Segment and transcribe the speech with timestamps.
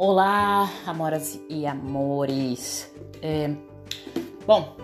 [0.00, 2.88] Olá, amoras e amores.
[3.20, 3.50] É,
[4.46, 4.76] bom,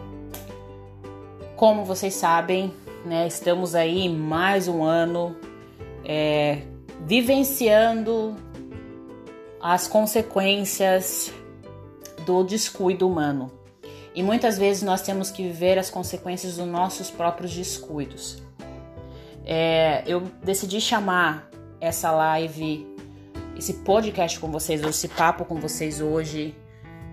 [1.55, 2.75] como vocês sabem,
[3.07, 5.37] né, estamos aí mais um ano
[6.05, 6.63] é,
[7.07, 8.35] vivenciando
[9.61, 11.33] as consequências
[12.27, 13.53] do descuido humano.
[14.17, 18.43] E muitas vezes nós temos que viver as consequências dos nossos próprios descuidos.
[19.47, 21.49] É, eu decidi chamar
[21.81, 22.94] essa live
[23.57, 26.57] esse podcast com vocês, esse papo com vocês hoje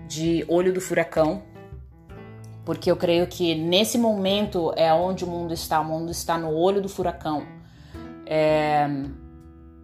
[0.06, 1.42] de Olho do Furacão,
[2.64, 6.52] porque eu creio que nesse momento é onde o mundo está, o mundo está no
[6.52, 7.44] olho do furacão.
[8.24, 8.86] É,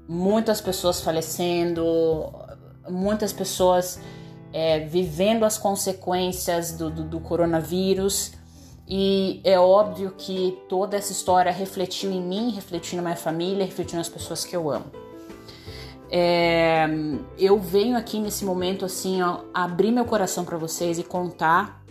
[0.08, 1.84] muitas pessoas falecendo,
[2.88, 4.00] muitas pessoas
[4.52, 8.32] é, vivendo as consequências do, do, do coronavírus.
[8.86, 13.98] E é óbvio que toda essa história refletiu em mim, refletiu na minha família, refletiu
[13.98, 14.86] nas pessoas que eu amo.
[16.10, 16.86] É,
[17.38, 21.84] eu venho aqui nesse momento assim, ó, abrir meu coração para vocês e contar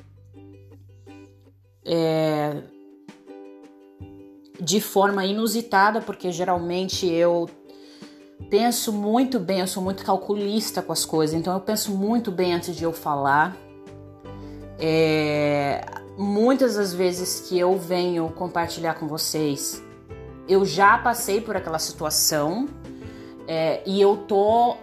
[1.86, 2.64] é,
[4.60, 7.48] de forma inusitada, porque geralmente eu
[8.50, 12.54] penso muito bem, eu sou muito calculista com as coisas, então eu penso muito bem
[12.54, 13.56] antes de eu falar.
[14.80, 15.86] É,
[16.18, 19.84] muitas das vezes que eu venho compartilhar com vocês,
[20.48, 22.68] eu já passei por aquela situação
[23.48, 24.78] é, e eu tô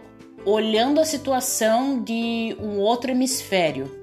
[0.44, 4.02] olhando a situação de um outro hemisfério.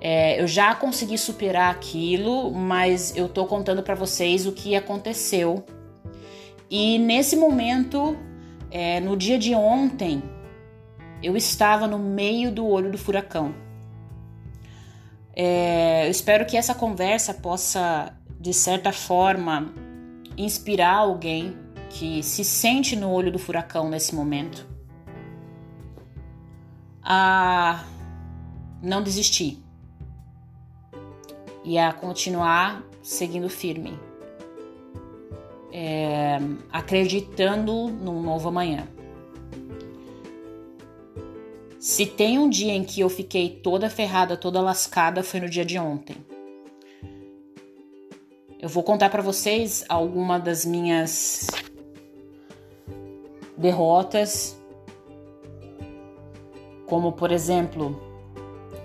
[0.00, 5.64] É, eu já consegui superar aquilo, mas eu tô contando para vocês o que aconteceu.
[6.68, 8.16] E nesse momento,
[8.70, 10.22] é, no dia de ontem,
[11.22, 13.54] eu estava no meio do olho do furacão.
[15.34, 19.72] É, eu espero que essa conversa possa, de certa forma,
[20.36, 21.61] inspirar alguém
[21.92, 24.66] que se sente no olho do furacão nesse momento
[27.02, 27.84] a
[28.82, 29.58] não desistir
[31.64, 33.98] e a continuar seguindo firme,
[35.70, 36.38] é,
[36.72, 38.88] acreditando num novo amanhã.
[41.78, 45.64] Se tem um dia em que eu fiquei toda ferrada, toda lascada, foi no dia
[45.64, 46.16] de ontem.
[48.58, 51.48] Eu vou contar para vocês alguma das minhas
[53.56, 54.56] derrotas,
[56.86, 58.00] como por exemplo,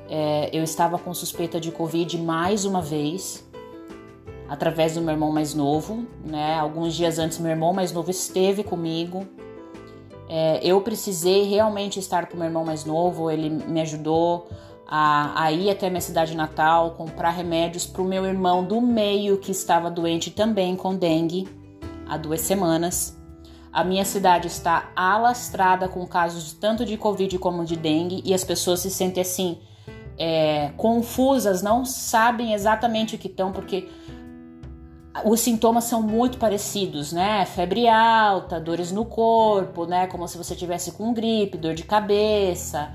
[0.09, 3.45] é, eu estava com suspeita de Covid mais uma vez,
[4.47, 6.57] através do meu irmão mais novo, né?
[6.57, 9.27] Alguns dias antes, meu irmão mais novo esteve comigo.
[10.29, 14.47] É, eu precisei realmente estar com meu irmão mais novo, ele me ajudou
[14.87, 19.37] a, a ir até minha cidade natal, comprar remédios para o meu irmão do meio
[19.37, 21.47] que estava doente também com dengue
[22.07, 23.16] há duas semanas.
[23.77, 28.43] A minha cidade está alastrada com casos tanto de Covid como de dengue e as
[28.43, 29.59] pessoas se sentem assim
[30.17, 33.87] é, confusas, não sabem exatamente o que estão, porque
[35.23, 37.45] os sintomas são muito parecidos, né?
[37.45, 40.07] Febre alta, dores no corpo, né?
[40.07, 42.91] Como se você tivesse com gripe, dor de cabeça.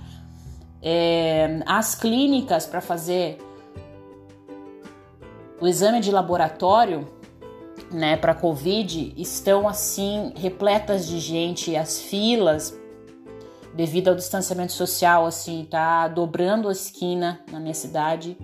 [0.83, 3.39] É, as clínicas para fazer
[5.61, 7.07] o exame de laboratório
[7.93, 12.79] né, para Covid estão assim repletas de gente, as filas
[13.75, 18.37] devido ao distanciamento social assim tá dobrando a esquina na minha cidade.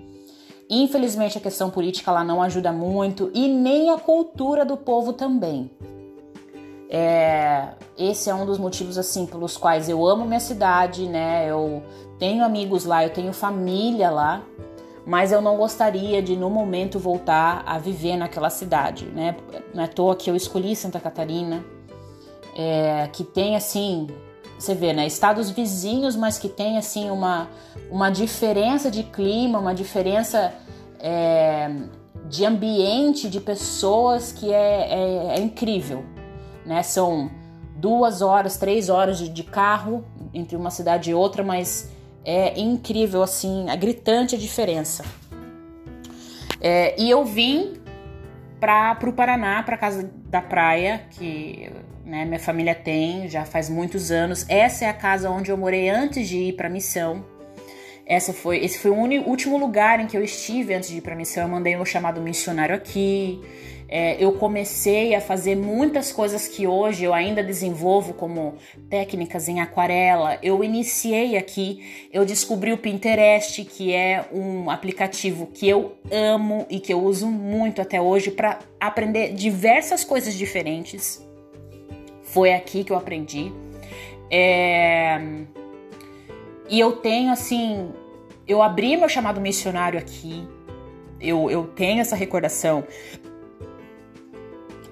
[0.71, 5.71] Infelizmente a questão política lá não ajuda muito e nem a cultura do povo também.
[6.91, 11.51] É, esse é um dos motivos assim pelos quais eu amo minha cidade, né?
[11.51, 11.83] Eu
[12.19, 14.43] tenho amigos lá, eu tenho família lá
[15.09, 19.35] mas eu não gostaria de no momento voltar a viver naquela cidade, né?
[19.73, 21.65] Não é à toa que eu escolhi Santa Catarina,
[22.55, 24.07] é, que tem assim,
[24.59, 25.07] você vê, né?
[25.07, 27.49] Estados vizinhos, mas que tem assim uma,
[27.91, 30.53] uma diferença de clima, uma diferença
[31.01, 31.71] é,
[32.27, 36.05] de ambiente, de pessoas que é, é, é, incrível,
[36.67, 36.83] né?
[36.83, 37.31] São
[37.77, 40.05] duas horas, três horas de, de carro
[40.35, 41.97] entre uma cidade e outra, mas
[42.29, 45.03] é incrível, assim, a gritante a diferença.
[46.61, 47.81] É, e eu vim
[48.61, 51.73] para o Paraná, para casa da praia, que
[52.05, 54.45] né, minha família tem já faz muitos anos.
[54.47, 57.25] Essa é a casa onde eu morei antes de ir para missão.
[58.09, 61.15] Essa foi, esse foi o último lugar em que eu estive antes de ir para
[61.15, 61.43] missão.
[61.43, 63.41] Eu mandei o chamado missionário aqui
[63.91, 68.57] é, eu comecei a fazer muitas coisas que hoje eu ainda desenvolvo, como
[68.91, 70.39] técnicas em aquarela.
[70.43, 76.79] Eu iniciei aqui, eu descobri o Pinterest, que é um aplicativo que eu amo e
[76.79, 81.27] que eu uso muito até hoje para aprender diversas coisas diferentes.
[82.23, 83.51] Foi aqui que eu aprendi.
[84.31, 85.19] É...
[86.69, 87.91] e eu tenho assim,
[88.47, 90.47] eu abri meu chamado missionário aqui,
[91.21, 92.85] eu, eu tenho essa recordação.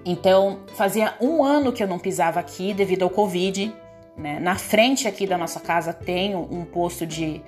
[0.04, 3.74] Então, fazia um ano que eu não pisava aqui devido ao Covid.
[4.16, 4.38] Né?
[4.38, 7.42] Na frente aqui da nossa casa tem um posto de.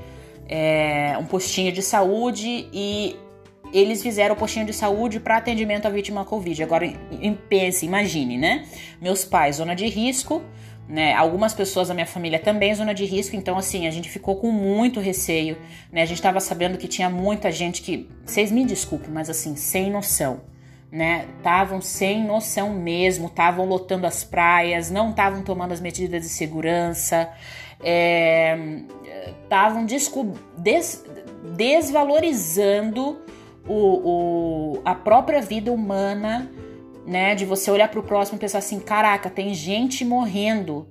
[0.50, 3.16] É, um postinho de saúde e
[3.72, 6.62] eles fizeram o postinho de saúde para atendimento à vítima Covid.
[6.62, 6.90] Agora,
[7.48, 8.66] pense, imagine, né?
[9.00, 10.42] Meus pais, zona de risco,
[10.88, 11.12] né?
[11.12, 14.50] Algumas pessoas da minha família também zona de risco, então assim, a gente ficou com
[14.50, 15.58] muito receio,
[15.92, 16.00] né?
[16.02, 19.90] A gente estava sabendo que tinha muita gente que, vocês me desculpem, mas assim, sem
[19.90, 20.40] noção,
[20.90, 21.26] né?
[21.36, 27.30] Estavam sem noção mesmo, estavam lotando as praias, não estavam tomando as medidas de segurança,
[29.44, 29.86] estavam é,
[30.56, 31.04] des
[31.54, 33.20] desvalorizando
[33.66, 36.50] o, o, a própria vida humana
[37.08, 37.34] né?
[37.34, 40.86] De você olhar para o próximo e pensar assim: caraca, tem gente morrendo,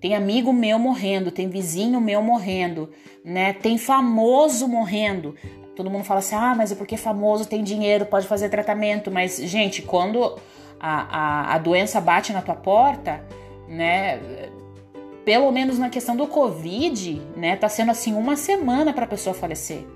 [0.00, 2.90] tem amigo meu morrendo, tem vizinho meu morrendo,
[3.24, 3.52] né?
[3.52, 5.36] Tem famoso morrendo.
[5.76, 9.12] Todo mundo fala assim: ah, mas é porque famoso tem dinheiro, pode fazer tratamento.
[9.12, 10.36] Mas, gente, quando
[10.80, 13.24] a, a, a doença bate na tua porta,
[13.68, 14.18] né?
[15.24, 17.54] Pelo menos na questão do Covid, né?
[17.54, 19.86] Tá sendo assim uma semana para a pessoa falecer.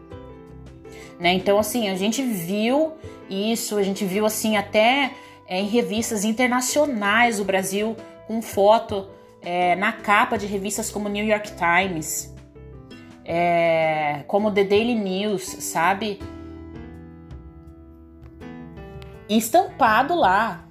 [1.18, 1.32] Né?
[1.32, 2.92] Então, assim, a gente viu
[3.30, 5.12] isso, a gente viu assim até
[5.46, 7.96] é, em revistas internacionais do Brasil,
[8.26, 9.08] com foto
[9.42, 12.34] é, na capa de revistas como New York Times,
[13.24, 16.20] é, como The Daily News, sabe?
[19.28, 20.66] Estampado lá,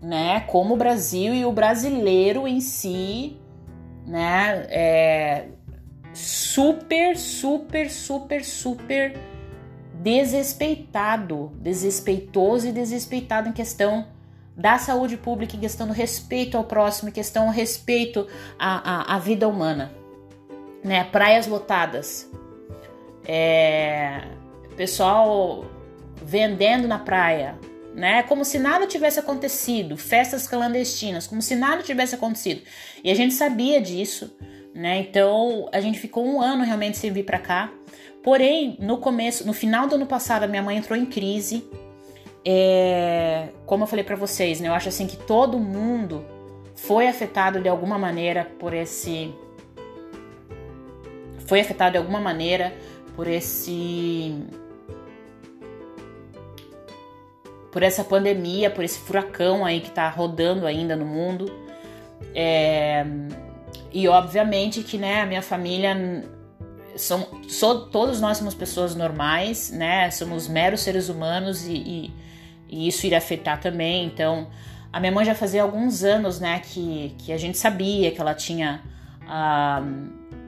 [0.00, 0.40] né?
[0.40, 3.38] Como o Brasil e o brasileiro em si,
[4.06, 4.66] né?
[4.68, 5.48] É,
[6.12, 9.31] super, super, super, super
[10.02, 14.06] desrespeitado, desrespeitoso e desrespeitado em questão
[14.56, 18.26] da saúde pública, em questão do respeito ao próximo, em questão do respeito
[18.58, 19.92] à, à, à vida humana.
[20.82, 21.04] Né?
[21.04, 22.28] Praias lotadas,
[23.26, 24.22] é,
[24.76, 25.64] pessoal
[26.24, 27.56] vendendo na praia,
[27.94, 28.22] né?
[28.22, 32.62] Como se nada tivesse acontecido, festas clandestinas, como se nada tivesse acontecido.
[33.04, 34.34] E a gente sabia disso,
[34.74, 34.98] né?
[35.00, 37.72] Então a gente ficou um ano realmente sem vir para cá.
[38.22, 41.68] Porém, no começo, no final do ano passado, a minha mãe entrou em crise.
[42.44, 44.68] É, como eu falei para vocês, né?
[44.68, 46.24] Eu acho assim que todo mundo
[46.74, 49.32] foi afetado de alguma maneira por esse
[51.46, 52.72] foi afetado de alguma maneira
[53.14, 54.42] por esse
[57.70, 61.50] por essa pandemia, por esse furacão aí que tá rodando ainda no mundo.
[62.34, 63.04] É,
[63.90, 65.94] e obviamente que, né, a minha família
[66.96, 70.10] são, so, todos nós somos pessoas normais, né?
[70.10, 72.14] Somos meros seres humanos e, e,
[72.68, 74.06] e, isso iria afetar também.
[74.06, 74.48] Então,
[74.92, 78.34] a minha mãe já fazia alguns anos, né, que, que a gente sabia que ela
[78.34, 78.82] tinha
[79.26, 79.82] ah,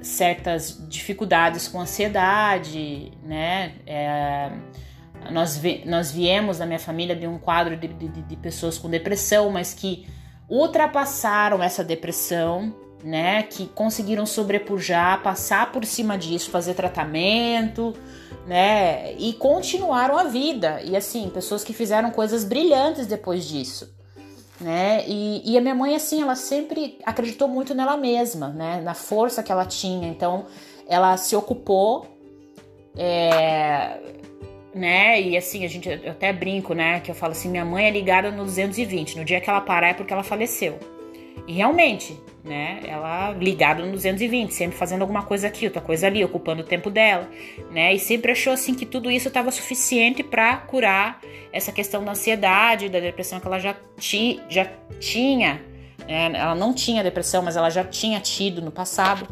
[0.03, 3.73] certas dificuldades com ansiedade, né?
[3.87, 4.51] É,
[5.31, 9.51] nós, nós viemos da minha família de um quadro de, de, de pessoas com depressão,
[9.51, 10.07] mas que
[10.49, 12.75] ultrapassaram essa depressão
[13.05, 17.93] né, que conseguiram sobrepujar, passar por cima disso, fazer tratamento,
[18.47, 20.81] né, e continuaram a vida.
[20.83, 23.95] E assim, pessoas que fizeram coisas brilhantes depois disso,
[24.59, 25.05] né?
[25.07, 29.43] E, e a minha mãe, assim, ela sempre acreditou muito nela mesma, né, na força
[29.43, 30.09] que ela tinha.
[30.09, 30.47] Então,
[30.89, 32.07] ela se ocupou,
[32.97, 33.99] é,
[34.75, 35.21] né?
[35.21, 37.91] E assim, a gente, eu até brinco, né, que eu falo assim, minha mãe é
[37.91, 39.19] ligada no 220.
[39.19, 40.79] No dia que ela parar é porque ela faleceu.
[41.47, 42.81] E realmente, né?
[42.87, 46.91] Ela ligada no 220, sempre fazendo alguma coisa aqui, outra coisa ali, ocupando o tempo
[46.91, 47.29] dela,
[47.71, 47.95] né?
[47.95, 51.21] E sempre achou assim que tudo isso estava suficiente para curar
[51.51, 54.71] essa questão da ansiedade, da depressão que ela já, ti, já
[55.01, 55.63] tinha.
[56.07, 56.33] Né?
[56.35, 59.27] Ela não tinha depressão, mas ela já tinha tido no passado.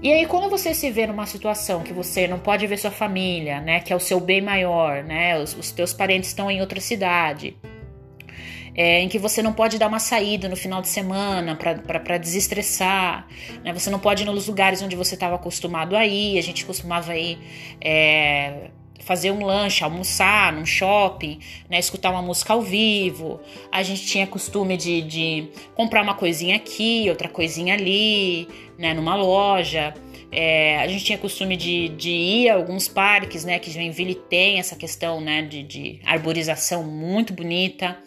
[0.00, 3.60] E aí, quando você se vê numa situação que você não pode ver sua família,
[3.60, 3.80] né?
[3.80, 5.38] Que é o seu bem maior, né?
[5.38, 7.56] Os, os teus parentes estão em outra cidade
[8.78, 13.26] é, em que você não pode dar uma saída no final de semana para desestressar,
[13.64, 13.72] né?
[13.72, 16.38] Você não pode ir nos lugares onde você estava acostumado a ir.
[16.38, 17.40] A gente costumava ir
[17.80, 18.70] é,
[19.00, 21.80] fazer um lanche, almoçar num shopping, né?
[21.80, 23.40] Escutar uma música ao vivo.
[23.72, 28.46] A gente tinha costume de, de comprar uma coisinha aqui, outra coisinha ali,
[28.78, 28.94] né?
[28.94, 29.92] Numa loja.
[30.30, 33.58] É, a gente tinha costume de, de ir a alguns parques, né?
[33.58, 35.42] Que Joinville tem essa questão, né?
[35.42, 37.98] De, de arborização muito bonita.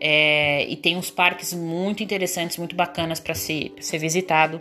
[0.00, 4.60] É, e tem uns parques muito interessantes, muito bacanas para ser, ser visitado.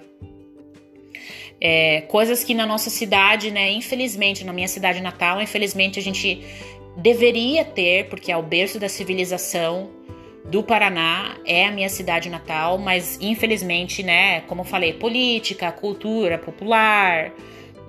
[1.61, 6.43] É, coisas que na nossa cidade, né, infelizmente, na minha cidade natal, infelizmente a gente
[6.97, 9.89] deveria ter, porque é o berço da civilização,
[10.45, 16.37] do Paraná, é a minha cidade natal, mas infelizmente, né, como eu falei, política, cultura
[16.37, 17.31] popular,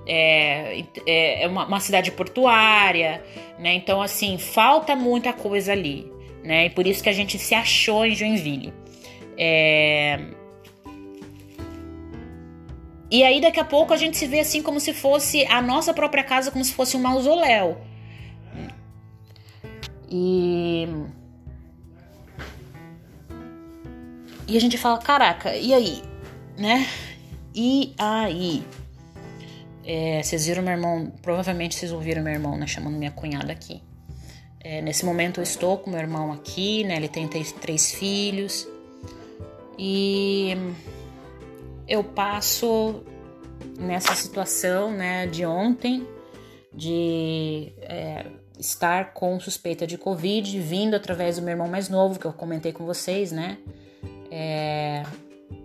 [0.05, 3.23] é, é, é uma, uma, cidade portuária,
[3.57, 3.73] né?
[3.73, 6.11] Então, assim, falta muita coisa ali,
[6.43, 6.65] né?
[6.65, 8.73] E por isso que a gente se achou em Joinville.
[9.37, 10.19] É...
[13.09, 15.93] E aí, daqui a pouco, a gente se vê assim como se fosse a nossa
[15.93, 17.77] própria casa, como se fosse um mausoléu.
[20.09, 20.87] E.
[24.47, 26.01] E a gente fala, caraca, e aí?
[26.57, 26.87] Né?
[27.53, 28.63] E aí?
[29.85, 33.81] É, vocês viram meu irmão, provavelmente vocês ouviram meu irmão, né, chamando minha cunhada aqui.
[34.63, 38.67] É, nesse momento eu estou com meu irmão aqui, né, ele tem três filhos.
[39.77, 40.55] E
[41.87, 43.01] eu passo
[43.79, 46.07] nessa situação, né, de ontem,
[46.71, 48.27] de é,
[48.59, 52.71] estar com suspeita de Covid, vindo através do meu irmão mais novo, que eu comentei
[52.71, 53.57] com vocês, né,
[54.29, 55.03] é,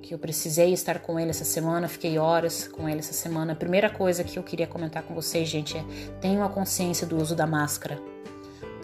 [0.01, 3.53] que eu precisei estar com ele essa semana, fiquei horas com ele essa semana.
[3.53, 5.85] A primeira coisa que eu queria comentar com vocês, gente, é
[6.21, 8.01] tenham a consciência do uso da máscara,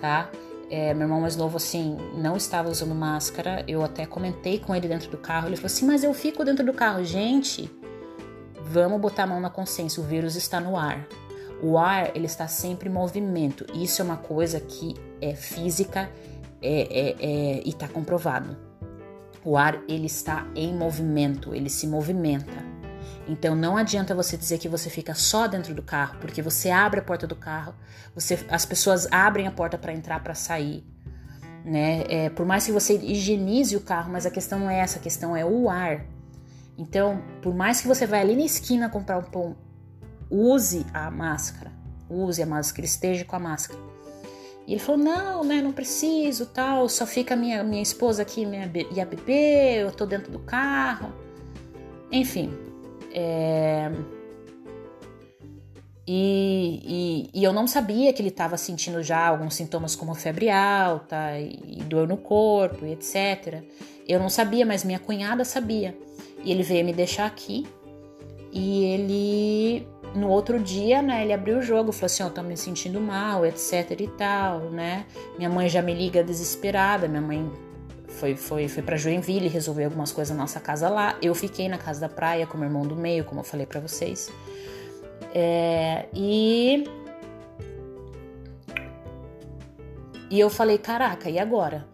[0.03, 0.29] tá?
[0.69, 3.65] É, meu irmão mais novo, assim, não estava usando máscara.
[3.69, 5.47] Eu até comentei com ele dentro do carro.
[5.47, 7.05] Ele falou assim: Mas eu fico dentro do carro.
[7.05, 7.71] Gente,
[8.65, 10.03] vamos botar a mão na consciência.
[10.03, 11.07] O vírus está no ar.
[11.63, 13.65] O ar, ele está sempre em movimento.
[13.73, 16.11] Isso é uma coisa que é física
[16.61, 18.57] é, é, é, e está comprovado.
[19.45, 22.72] O ar ele está em movimento, ele se movimenta.
[23.27, 27.01] Então não adianta você dizer que você fica só dentro do carro, porque você abre
[27.01, 27.75] a porta do carro,
[28.15, 30.85] você, as pessoas abrem a porta para entrar, para sair,
[31.65, 32.05] né?
[32.09, 35.03] É, por mais que você higienize o carro, mas a questão não é essa, a
[35.03, 36.05] questão é o ar.
[36.77, 39.57] Então, por mais que você vá ali na esquina comprar um pão,
[40.31, 41.71] use a máscara,
[42.09, 43.79] use a máscara, esteja com a máscara.
[44.67, 48.71] E ele falou: não, né, não preciso, tal, só fica minha, minha esposa aqui minha,
[48.91, 51.13] e a bebê, eu tô dentro do carro.
[52.11, 52.72] Enfim.
[53.13, 53.91] É...
[56.05, 60.51] E, e, e, eu não sabia que ele estava sentindo já alguns sintomas como febre
[60.51, 63.63] alta e, dor no corpo e etc.
[64.09, 65.97] Eu não sabia, mas minha cunhada sabia.
[66.45, 67.65] E ele veio me deixar aqui
[68.53, 72.43] e ele no outro dia, né, ele abriu o jogo, falou assim, ó, oh, tô
[72.43, 75.07] me sentindo mal, etc e tal, né?
[75.39, 77.51] Minha mãe já me liga desesperada, minha mãe
[78.23, 81.17] foi foi foi para Joinville resolver algumas coisas na nossa casa lá.
[81.21, 83.81] Eu fiquei na casa da praia com meu irmão do meio, como eu falei para
[83.81, 84.31] vocês.
[85.35, 86.85] É, e
[90.31, 91.85] e eu falei, caraca, e agora?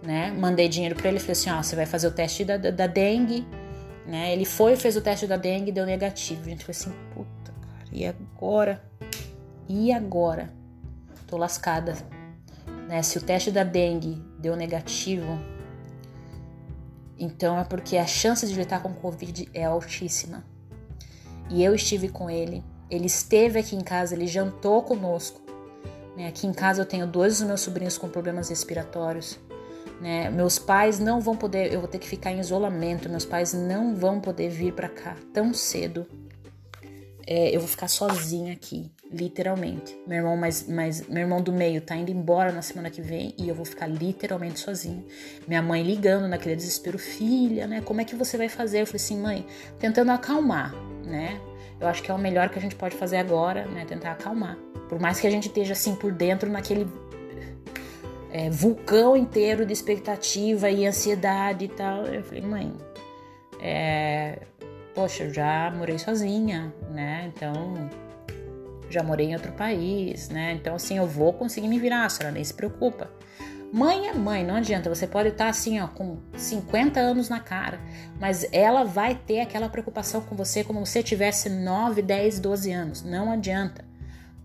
[0.00, 0.30] Né?
[0.30, 2.86] Mandei dinheiro para ele, falei assim, ó, você vai fazer o teste da, da, da
[2.86, 3.44] dengue,
[4.06, 4.32] né?
[4.32, 6.42] Ele foi, fez o teste da dengue, deu negativo.
[6.42, 7.52] A gente foi assim, puta
[7.90, 8.80] e agora?
[9.68, 10.52] E agora?
[11.26, 11.96] Tô lascada.
[12.86, 13.02] Né?
[13.02, 15.53] Se o teste da dengue deu negativo,
[17.18, 20.44] então é porque a chance de ele estar com Covid é altíssima.
[21.50, 25.40] E eu estive com ele, ele esteve aqui em casa, ele jantou conosco.
[26.16, 26.28] Né?
[26.28, 29.38] Aqui em casa eu tenho dois dos meus sobrinhos com problemas respiratórios.
[30.00, 30.30] Né?
[30.30, 33.94] Meus pais não vão poder, eu vou ter que ficar em isolamento, meus pais não
[33.94, 36.06] vão poder vir para cá tão cedo
[37.26, 39.96] é, eu vou ficar sozinha aqui, literalmente.
[40.06, 43.34] Meu irmão, mais, mais, meu irmão do meio tá indo embora na semana que vem
[43.38, 45.02] e eu vou ficar literalmente sozinha.
[45.46, 47.80] Minha mãe ligando naquele desespero, filha, né?
[47.80, 48.82] Como é que você vai fazer?
[48.82, 49.46] Eu falei assim, mãe,
[49.78, 51.40] tentando acalmar, né?
[51.80, 53.84] Eu acho que é o melhor que a gente pode fazer agora, né?
[53.84, 54.56] Tentar acalmar.
[54.88, 56.86] Por mais que a gente esteja assim por dentro naquele
[58.34, 62.04] é, vulcão inteiro de expectativa e ansiedade e tal.
[62.04, 62.72] Eu falei, mãe,
[63.60, 64.40] é,
[64.92, 67.30] poxa, eu já morei sozinha, né?
[67.34, 67.88] Então,
[68.94, 70.52] já morei em outro país, né?
[70.52, 73.10] Então, assim, eu vou conseguir me virar, a senhora nem se preocupa.
[73.72, 74.88] Mãe é mãe, não adianta.
[74.88, 77.80] Você pode estar assim, ó, com 50 anos na cara,
[78.20, 82.72] mas ela vai ter aquela preocupação com você como se você tivesse 9, 10, 12
[82.72, 83.02] anos.
[83.02, 83.84] Não adianta,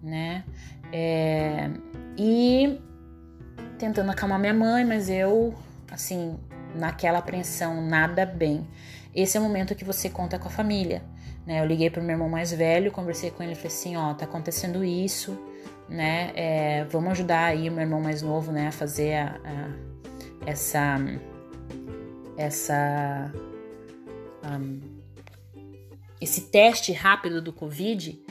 [0.02, 0.44] né?
[0.92, 1.70] É...
[2.18, 2.80] E
[3.78, 5.54] tentando acalmar minha mãe, mas eu,
[5.92, 6.38] assim,
[6.76, 8.68] naquela apreensão, nada bem
[9.14, 11.02] esse é o momento que você conta com a família.
[11.50, 11.62] Né?
[11.62, 14.26] Eu liguei para o meu irmão mais velho, conversei com ele, falei assim, ó, tá
[14.26, 15.36] acontecendo isso,
[15.90, 16.32] né?
[16.36, 19.70] É, vamos ajudar aí o meu irmão mais novo, né, a fazer a, a,
[20.46, 20.96] essa
[22.38, 23.34] essa
[24.46, 24.80] um,
[26.22, 28.22] esse teste rápido do Covid,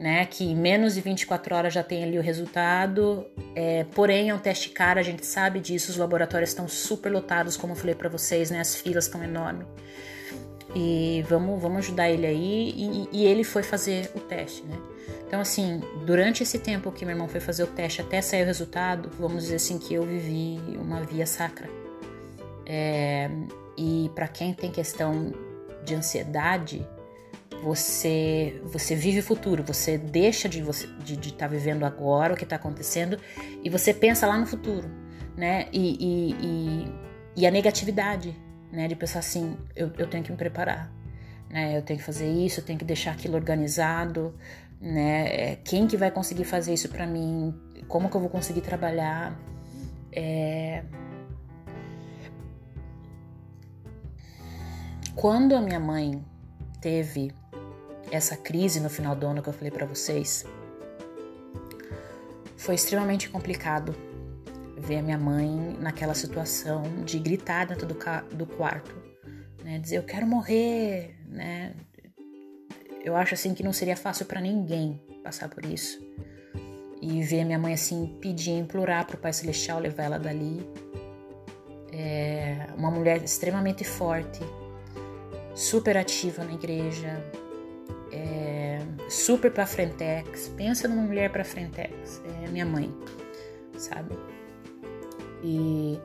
[0.00, 0.26] né?
[0.26, 3.24] Que em menos de 24 horas já tem ali o resultado.
[3.54, 5.92] É, porém, é um teste caro, a gente sabe disso.
[5.92, 8.58] Os laboratórios estão super lotados, como eu falei para vocês, né?
[8.58, 9.64] As filas estão enormes.
[10.74, 12.74] E vamos, vamos ajudar ele aí.
[12.76, 14.76] E, e, ele foi fazer o teste, né?
[15.26, 18.46] Então, assim, durante esse tempo que meu irmão foi fazer o teste até sair o
[18.46, 21.68] resultado, vamos dizer assim que eu vivi uma via sacra,
[22.66, 23.30] É,
[23.76, 25.32] e para quem tem questão
[25.84, 26.86] de ansiedade,
[27.62, 32.36] você você vive o futuro, você deixa de você de estar tá vivendo agora o
[32.36, 33.18] que está acontecendo
[33.62, 34.88] e você pensa lá no futuro,
[35.36, 35.66] né?
[35.72, 36.94] E, e, e,
[37.36, 38.36] e, a negatividade,
[38.74, 38.88] né?
[38.88, 40.90] De pensar assim, eu, eu tenho que me preparar,
[41.48, 41.76] né?
[41.76, 44.34] Eu tenho que fazer isso, eu tenho que deixar aquilo organizado,
[44.80, 45.52] né?
[45.52, 47.54] É, quem que vai conseguir fazer isso para mim?
[47.88, 49.38] Como que eu vou conseguir trabalhar?
[50.12, 50.82] É...
[55.14, 56.24] Quando a minha mãe
[56.80, 57.32] teve
[58.10, 60.44] essa crise no final do ano que eu falei para vocês,
[62.56, 63.94] foi extremamente complicado
[64.84, 67.96] ver a minha mãe naquela situação de gritar dentro do,
[68.34, 68.94] do quarto,
[69.62, 69.78] né?
[69.78, 71.74] Dizer eu quero morrer, né?
[73.02, 75.98] Eu acho assim que não seria fácil para ninguém passar por isso.
[77.00, 80.66] E ver a minha mãe assim pedir, implorar pro Pai Celestial levar ela dali.
[81.92, 84.40] É uma mulher extremamente forte,
[85.54, 87.22] super ativa na igreja,
[88.10, 90.48] é, super pra frentex.
[90.56, 92.92] Pensa numa mulher pra frentex, é minha mãe,
[93.76, 94.33] sabe?
[95.44, 96.00] E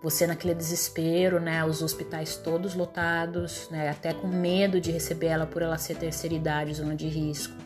[0.00, 1.64] você naquele desespero, né?
[1.64, 3.90] Os hospitais todos lotados, né?
[3.90, 7.56] Até com medo de receber ela por ela ser terceira idade, zona de risco,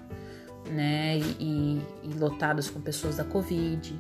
[0.71, 1.19] né?
[1.19, 3.95] E, e, e lotados com pessoas da Covid.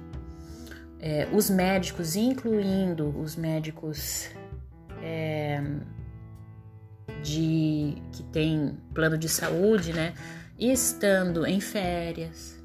[0.99, 4.31] É, os médicos, incluindo os médicos
[5.03, 5.63] é,
[7.23, 10.15] de que tem plano de saúde, né?
[10.59, 12.59] Estando em férias,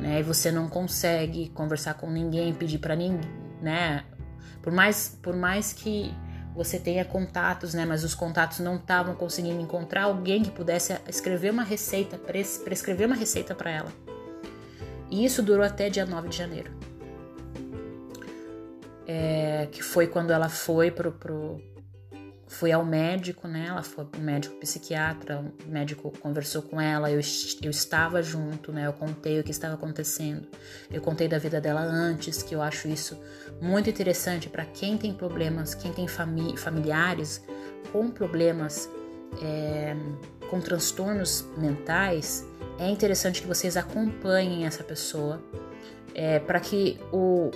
[0.00, 0.18] né?
[0.18, 4.04] E você não consegue conversar com ninguém, pedir para ninguém, né?
[4.62, 6.14] Por mais, por mais que
[6.54, 7.84] você tenha contatos, né?
[7.86, 13.16] Mas os contatos não estavam conseguindo encontrar alguém que pudesse escrever uma receita, prescrever uma
[13.16, 13.92] receita para ela.
[15.10, 16.70] E isso durou até dia 9 de janeiro.
[19.06, 21.60] É, que foi quando ela foi pro, pro,
[22.50, 23.66] fui ao médico, né?
[23.68, 27.20] Ela foi pro médico psiquiatra, o médico conversou com ela, eu,
[27.62, 28.88] eu estava junto, né?
[28.88, 30.48] Eu contei o que estava acontecendo.
[30.90, 33.16] Eu contei da vida dela antes, que eu acho isso
[33.62, 37.40] muito interessante para quem tem problemas, quem tem fami familiares
[37.92, 38.90] com problemas,
[39.40, 39.94] é,
[40.50, 42.44] com transtornos mentais.
[42.80, 45.40] É interessante que vocês acompanhem essa pessoa
[46.12, 47.52] é, para que o,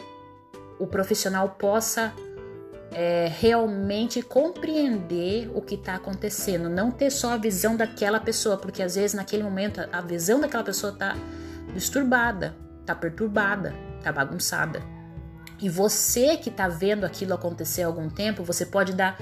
[0.78, 2.14] o profissional possa
[2.94, 8.82] é, realmente compreender o que está acontecendo, não ter só a visão daquela pessoa, porque
[8.82, 11.16] às vezes naquele momento a visão daquela pessoa está
[11.74, 14.80] disturbada, está perturbada, está bagunçada.
[15.60, 19.18] E você que está vendo aquilo acontecer há algum tempo, você pode dar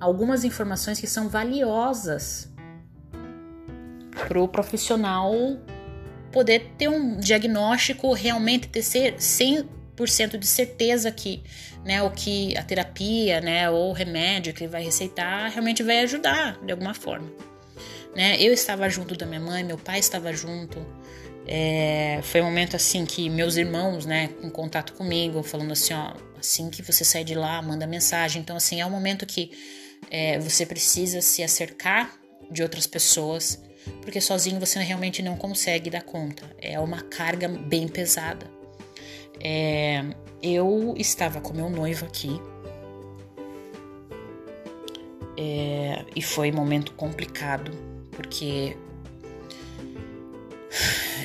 [0.00, 2.52] algumas informações que são valiosas
[4.26, 5.32] para o profissional
[6.32, 9.81] poder ter um diagnóstico realmente ter ser 100%
[10.38, 11.42] de certeza que
[11.84, 16.00] né, o que a terapia, né, ou o remédio que ele vai receitar realmente vai
[16.00, 17.30] ajudar de alguma forma.
[18.14, 18.36] Né?
[18.40, 20.84] Eu estava junto da minha mãe, meu pai estava junto.
[21.46, 26.14] É, foi um momento assim que meus irmãos, né, em contato comigo, falando assim, ó,
[26.38, 28.40] assim que você sair de lá, manda mensagem.
[28.40, 29.50] Então, assim, é um momento que
[30.10, 32.12] é, você precisa se acercar
[32.50, 33.60] de outras pessoas,
[34.02, 36.44] porque sozinho você realmente não consegue dar conta.
[36.60, 38.61] É uma carga bem pesada.
[39.44, 40.04] É,
[40.40, 42.40] eu estava com meu noivo aqui
[45.36, 47.72] é, e foi um momento complicado
[48.12, 48.76] porque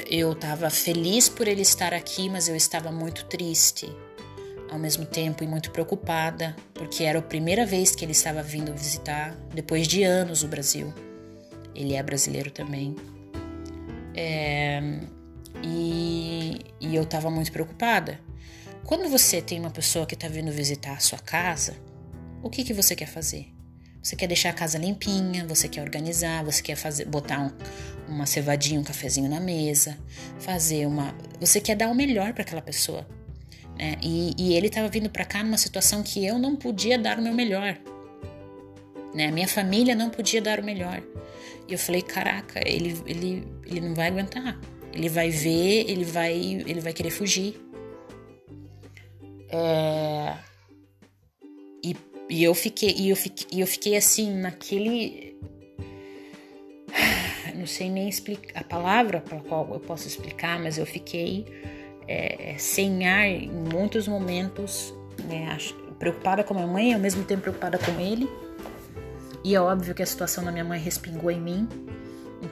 [0.09, 3.87] eu estava feliz por ele estar aqui, mas eu estava muito triste
[4.71, 8.73] ao mesmo tempo e muito preocupada porque era a primeira vez que ele estava vindo
[8.73, 10.91] visitar depois de anos o Brasil.
[11.75, 12.95] Ele é brasileiro também.
[14.15, 14.81] É,
[15.63, 18.19] e, e eu estava muito preocupada.
[18.85, 21.75] Quando você tem uma pessoa que está vindo visitar a sua casa,
[22.41, 23.47] o que, que você quer fazer?
[24.01, 27.51] Você quer deixar a casa limpinha, você quer organizar, você quer fazer, botar um,
[28.07, 29.97] uma cevadinha, um cafezinho na mesa,
[30.39, 31.13] fazer uma.
[31.41, 33.05] Você quer dar o melhor para aquela pessoa.
[33.77, 33.97] Né?
[34.01, 37.21] E, e ele estava vindo para cá numa situação que eu não podia dar o
[37.21, 37.77] meu melhor.
[39.13, 39.27] Né?
[39.27, 41.03] A minha família não podia dar o melhor.
[41.67, 44.57] E eu falei, caraca, ele, ele, ele não vai aguentar.
[44.97, 47.55] Ele vai ver, ele vai, ele vai querer fugir.
[49.47, 50.33] É,
[51.83, 51.95] e,
[52.27, 55.37] e, eu fiquei, e eu fiquei, eu fiquei assim naquele,
[57.55, 61.45] não sei nem explicar a palavra para qual eu posso explicar, mas eu fiquei
[62.07, 65.55] é, sem ar em muitos momentos, né,
[65.99, 68.27] preocupada com a minha mãe, ao mesmo tempo preocupada com ele.
[69.43, 71.69] E é óbvio que a situação da minha mãe respingou em mim.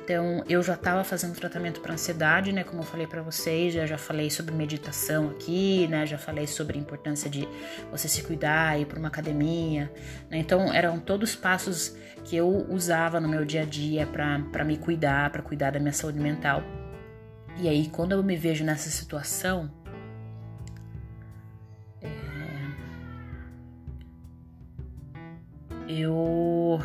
[0.06, 2.64] Então, eu já estava fazendo tratamento para ansiedade, né?
[2.64, 6.06] Como eu falei para vocês, já, já falei sobre meditação aqui, né?
[6.06, 7.48] Já falei sobre a importância de
[7.90, 9.92] você se cuidar, ir para uma academia.
[10.30, 10.38] Né?
[10.38, 15.32] Então, eram todos passos que eu usava no meu dia a dia para me cuidar,
[15.32, 16.62] para cuidar da minha saúde mental.
[17.58, 19.72] E aí, quando eu me vejo nessa situação,
[22.00, 22.10] é...
[25.88, 26.80] eu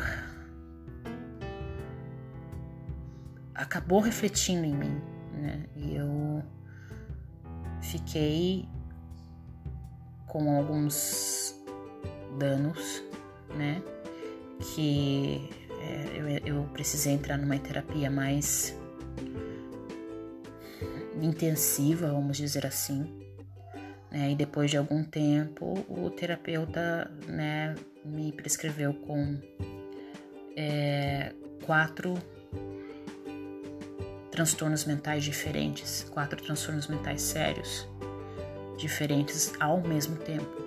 [3.61, 5.01] acabou refletindo em mim,
[5.33, 5.65] né?
[5.75, 6.43] E eu
[7.79, 8.67] fiquei
[10.27, 11.55] com alguns
[12.39, 13.03] danos,
[13.55, 13.81] né?
[14.73, 15.47] Que
[15.79, 18.75] é, eu, eu precisei entrar numa terapia mais
[21.21, 23.03] intensiva, vamos dizer assim.
[24.09, 24.31] Né?
[24.31, 29.39] E depois de algum tempo, o terapeuta né, me prescreveu com
[30.55, 32.15] é, quatro
[34.31, 37.87] transtornos mentais diferentes, quatro transtornos mentais sérios,
[38.77, 40.61] diferentes ao mesmo tempo.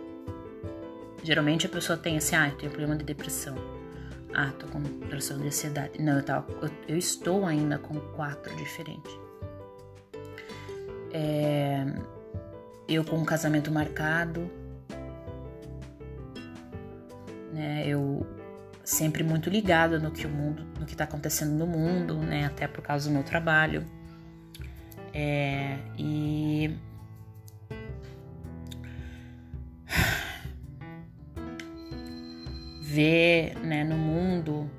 [1.22, 3.57] Geralmente a pessoa tem assim, ah, eu tenho problema de depressão.
[4.35, 6.03] Ah, tô com transtorno de ansiedade.
[6.03, 9.12] Não, eu, tava, eu, eu estou ainda com quatro diferentes.
[11.12, 11.87] É,
[12.88, 14.50] eu com um casamento marcado,
[17.53, 17.85] né?
[17.87, 18.27] Eu
[18.85, 22.46] sempre muito ligada no que o mundo, que está acontecendo no mundo, né?
[22.46, 23.85] Até por causa do meu trabalho.
[25.12, 26.76] É, e
[32.80, 34.70] ver, né, no mundo,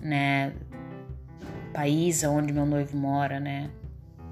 [0.00, 0.52] né,
[1.72, 3.70] país onde meu noivo mora, né,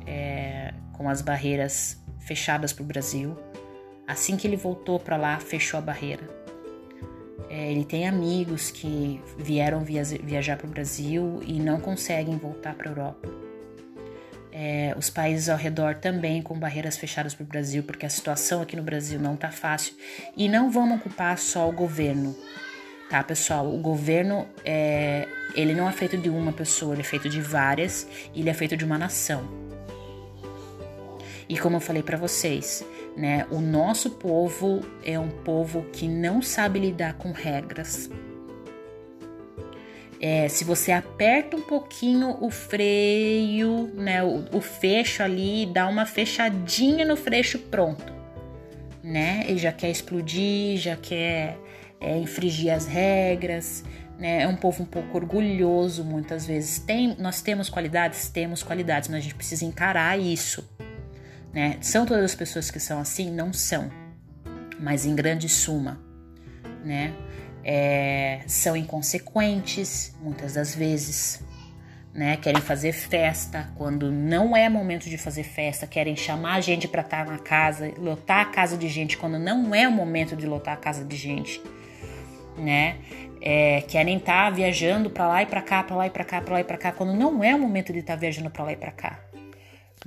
[0.04, 3.36] é, com as barreiras fechadas para o Brasil.
[4.06, 6.45] Assim que ele voltou para lá, fechou a barreira.
[7.56, 12.90] É, ele tem amigos que vieram viajar para o Brasil e não conseguem voltar para
[12.90, 13.30] a Europa.
[14.52, 18.60] É, os países ao redor também com barreiras fechadas para o Brasil, porque a situação
[18.60, 19.94] aqui no Brasil não está fácil.
[20.36, 22.36] E não vamos culpar só o governo,
[23.08, 23.66] tá, pessoal?
[23.66, 28.06] O governo é, ele não é feito de uma pessoa, ele é feito de várias,
[28.34, 29.48] ele é feito de uma nação.
[31.48, 32.84] E como eu falei para vocês,
[33.16, 33.46] né?
[33.50, 38.10] O nosso povo é um povo que não sabe lidar com regras.
[40.20, 46.06] É, se você aperta um pouquinho o freio, né, o, o fecho ali, dá uma
[46.06, 48.12] fechadinha no freixo, pronto,
[49.02, 49.44] né?
[49.46, 51.58] Ele já quer explodir, já quer
[52.00, 53.84] é, infringir as regras,
[54.18, 54.42] né?
[54.42, 56.78] É um povo um pouco orgulhoso muitas vezes.
[56.78, 60.66] Tem, nós temos qualidades, temos qualidades, mas a gente precisa encarar isso
[61.56, 61.78] né?
[61.80, 63.30] São todas as pessoas que são assim?
[63.30, 63.90] Não são,
[64.78, 65.98] mas em grande suma,
[66.84, 67.14] né?
[67.64, 71.42] É, são inconsequentes muitas das vezes,
[72.12, 72.36] né?
[72.36, 77.00] Querem fazer festa quando não é momento de fazer festa, querem chamar a gente para
[77.00, 80.46] estar tá na casa, lotar a casa de gente quando não é o momento de
[80.46, 81.62] lotar a casa de gente,
[82.58, 82.98] né?
[83.40, 86.42] É, querem estar tá viajando para lá e para cá, para lá e para cá,
[86.42, 88.64] para lá e para cá, quando não é o momento de estar tá viajando para
[88.64, 89.25] lá e para cá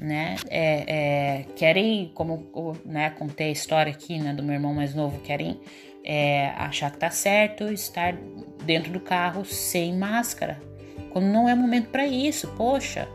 [0.01, 0.37] né?
[0.49, 5.19] É, é, querem, como né, contei a história aqui né, do meu irmão mais novo,
[5.19, 5.59] querem
[6.03, 8.15] é, achar que tá certo estar
[8.63, 10.61] dentro do carro sem máscara,
[11.11, 13.07] quando não é momento para isso, poxa.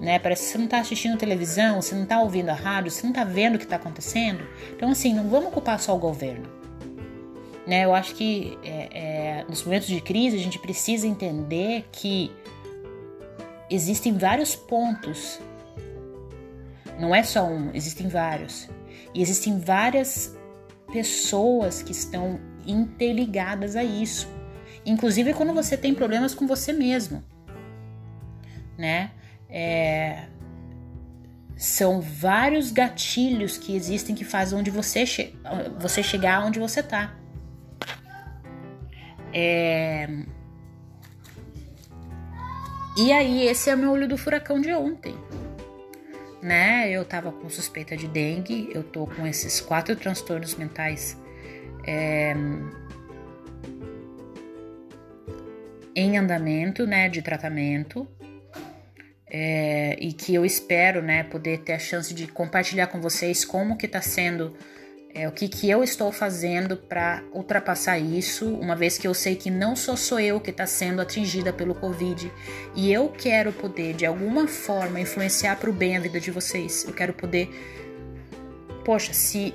[0.00, 0.18] Né?
[0.18, 3.12] Parece que você não tá assistindo televisão, você não tá ouvindo a rádio, você não
[3.12, 4.46] tá vendo o que tá acontecendo.
[4.74, 6.46] Então, assim, não vamos culpar só o governo.
[7.66, 7.84] Né?
[7.84, 8.88] Eu acho que é,
[9.40, 12.30] é, nos momentos de crise a gente precisa entender que
[13.70, 15.40] existem vários pontos
[16.98, 18.68] não é só um, existem vários.
[19.14, 20.36] E existem várias
[20.92, 24.28] pessoas que estão interligadas a isso.
[24.84, 27.22] Inclusive quando você tem problemas com você mesmo,
[28.78, 29.10] né?
[29.48, 30.26] É,
[31.56, 35.34] são vários gatilhos que existem que fazem onde você, che
[35.78, 37.14] você chegar onde você tá.
[39.32, 40.08] É...
[42.98, 45.14] E aí, esse é o meu olho do furacão de ontem
[46.42, 46.90] né?
[46.90, 51.16] Eu tava com suspeita de dengue, eu tô com esses quatro transtornos mentais
[51.86, 52.34] é,
[55.94, 57.08] em andamento, né?
[57.08, 58.08] De tratamento.
[59.28, 63.76] É, e que eu espero, né, poder ter a chance de compartilhar com vocês como
[63.76, 64.56] que tá sendo
[65.16, 69.34] é, o que, que eu estou fazendo para ultrapassar isso, uma vez que eu sei
[69.34, 72.30] que não só sou eu que está sendo atingida pelo Covid
[72.74, 76.84] e eu quero poder, de alguma forma, influenciar para o bem a vida de vocês.
[76.84, 77.48] Eu quero poder.
[78.84, 79.54] Poxa, se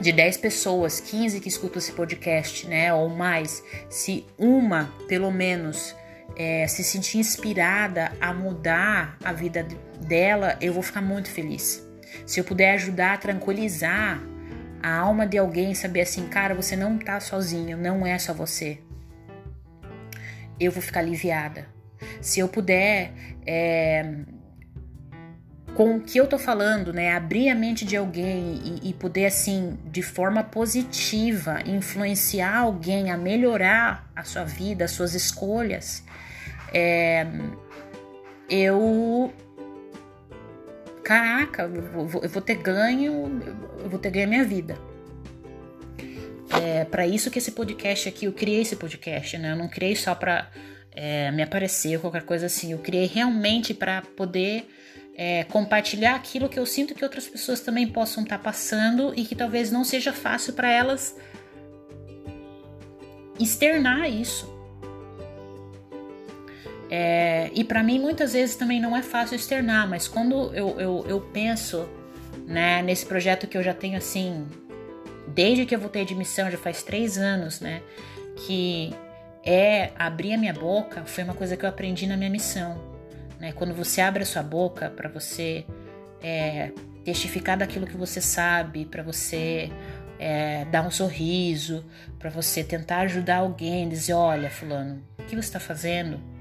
[0.00, 5.94] de 10 pessoas, 15 que escutam esse podcast, né, ou mais, se uma, pelo menos,
[6.36, 9.64] é, se sentir inspirada a mudar a vida
[10.00, 11.83] dela, eu vou ficar muito feliz.
[12.26, 14.20] Se eu puder ajudar a tranquilizar
[14.82, 18.78] a alma de alguém, saber assim, cara, você não tá sozinho, não é só você.
[20.58, 21.66] Eu vou ficar aliviada.
[22.20, 23.12] Se eu puder
[23.46, 24.14] é,
[25.74, 29.26] com o que eu tô falando, né, abrir a mente de alguém e, e, poder,
[29.26, 36.04] assim, de forma positiva, influenciar alguém a melhorar a sua vida, as suas escolhas,
[36.72, 37.26] é,
[38.48, 39.32] eu.
[41.04, 43.42] Caraca, eu vou, eu vou, ter ganho,
[43.78, 44.78] eu vou ter ganho a minha vida.
[46.62, 49.52] É para isso que esse podcast aqui, eu criei esse podcast, né?
[49.52, 50.50] Eu não criei só pra
[50.92, 52.72] é, me aparecer ou qualquer coisa assim.
[52.72, 54.66] Eu criei realmente para poder
[55.14, 59.24] é, compartilhar aquilo que eu sinto que outras pessoas também possam estar tá passando e
[59.24, 61.16] que talvez não seja fácil para elas
[63.38, 64.53] externar isso.
[66.96, 71.04] É, e para mim muitas vezes também não é fácil externar, mas quando eu, eu,
[71.08, 71.88] eu penso
[72.46, 74.46] né, nesse projeto que eu já tenho assim,
[75.26, 77.82] desde que eu voltei de missão, já faz três anos, né,
[78.46, 78.94] que
[79.44, 82.80] é abrir a minha boca, foi uma coisa que eu aprendi na minha missão.
[83.40, 83.50] Né?
[83.50, 85.66] Quando você abre a sua boca para você
[86.22, 86.70] é,
[87.04, 89.68] testificar daquilo que você sabe, para você
[90.16, 91.84] é, dar um sorriso,
[92.20, 96.33] para você tentar ajudar alguém, dizer: olha, Fulano, o que você está fazendo?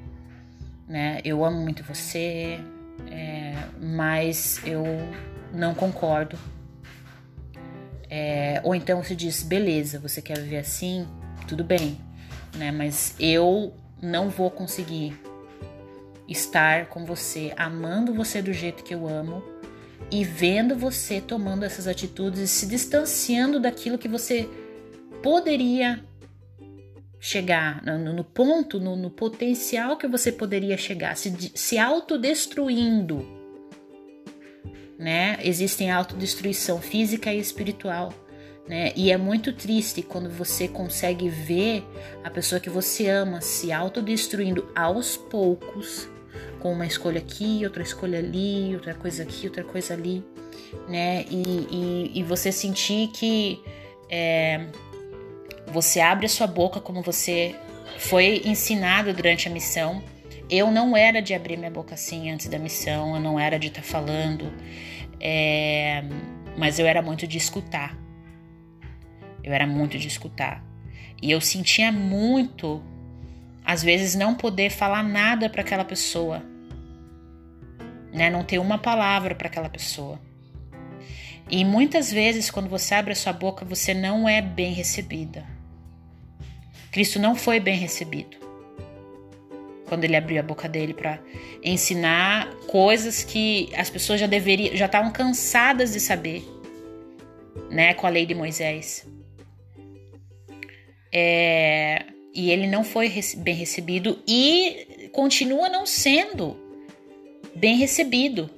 [0.88, 1.20] Né?
[1.24, 2.60] Eu amo muito você,
[3.10, 4.84] é, mas eu
[5.54, 6.38] não concordo.
[8.10, 11.08] É, ou então se diz: beleza, você quer viver assim?
[11.48, 11.98] Tudo bem,
[12.56, 12.72] né?
[12.72, 15.20] mas eu não vou conseguir
[16.28, 19.44] estar com você, amando você do jeito que eu amo
[20.12, 24.50] e vendo você tomando essas atitudes e se distanciando daquilo que você
[25.22, 26.04] poderia
[27.24, 33.26] chegar, no, no ponto, no, no, potencial que você poderia chegar, se, se autodestruindo.
[35.00, 35.38] Né?
[35.42, 38.14] Existem autodestruição física e espiritual.
[38.68, 38.92] Né?
[38.94, 41.86] E é muito triste quando você consegue ver
[42.26, 46.10] a pessoa que você ama se autodestruindo aos poucos
[46.60, 50.22] com uma escolha aqui, outra escolha ali, outra coisa aqui, outra coisa ali,
[50.90, 51.24] né?
[51.30, 53.64] E, e, e você sentir que
[54.10, 54.68] é,
[55.68, 57.56] você abre a sua boca como você
[57.98, 60.04] foi ensinado durante a missão.
[60.50, 63.68] Eu não era de abrir minha boca assim antes da missão, eu não era de
[63.68, 64.54] estar tá falando,
[65.20, 66.04] é,
[66.58, 67.98] mas eu era muito de escutar.
[69.44, 70.64] Eu era muito de escutar.
[71.22, 72.84] E eu sentia muito,
[73.66, 76.44] às vezes, não poder falar nada para aquela pessoa
[78.14, 78.30] né?
[78.30, 80.22] Não ter uma palavra para aquela pessoa.
[81.50, 85.46] E muitas vezes, quando você abre a sua boca, você não é bem recebida.
[86.94, 88.38] Cristo não foi bem recebido
[89.88, 91.20] quando ele abriu a boca dele para
[91.64, 96.44] ensinar coisas que as pessoas já deveriam, já estavam cansadas de saber,
[97.70, 99.06] né, com a lei de Moisés.
[101.12, 106.56] É, e ele não foi bem recebido e continua não sendo
[107.56, 108.50] bem recebido,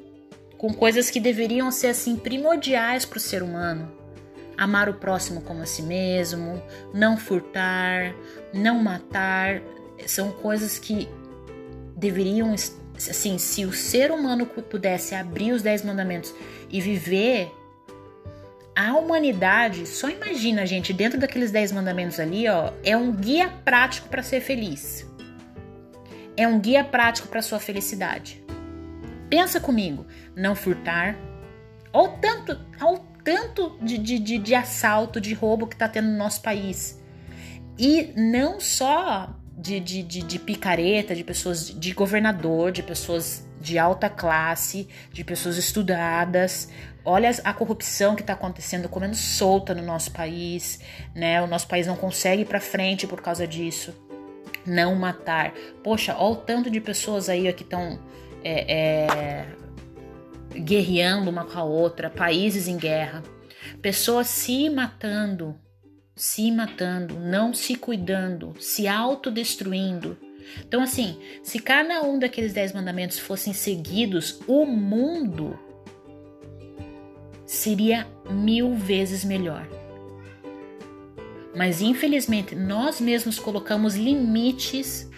[0.58, 4.05] com coisas que deveriam ser assim primordiais para o ser humano.
[4.58, 6.62] Amar o próximo como a si mesmo,
[6.94, 8.16] não furtar,
[8.54, 9.62] não matar,
[10.08, 11.10] são coisas que
[11.96, 12.54] deveriam
[12.96, 16.34] assim, se o ser humano pudesse abrir os dez mandamentos
[16.70, 17.52] e viver
[18.76, 24.10] a humanidade, só imagina, gente, dentro daqueles dez mandamentos ali, ó, é um guia prático
[24.10, 25.10] para ser feliz.
[26.36, 28.44] É um guia prático para sua felicidade.
[29.30, 31.18] Pensa comigo, não furtar.
[31.94, 36.18] Ou tanto, ao tanto de, de, de, de assalto, de roubo que está tendo no
[36.18, 37.02] nosso país.
[37.78, 43.80] E não só de, de, de, de, picareta, de pessoas de governador, de pessoas de
[43.80, 46.70] alta classe, de pessoas estudadas.
[47.04, 50.80] Olha a corrupção que está acontecendo comendo solta no nosso país,
[51.16, 51.42] né?
[51.42, 53.94] O nosso país não consegue ir para frente por causa disso.
[54.66, 55.52] Não matar.
[55.84, 58.00] Poxa, olha o tanto de pessoas aí que estão
[58.44, 59.46] é, é,
[60.54, 63.24] guerreando uma com a outra, países em guerra,
[63.82, 65.56] pessoas se matando,
[66.16, 70.18] se matando, não se cuidando, se autodestruindo.
[70.60, 75.60] Então, assim, se cada um daqueles dez mandamentos fossem seguidos, o mundo
[77.46, 79.68] seria mil vezes melhor.
[81.56, 85.10] Mas infelizmente nós mesmos colocamos limites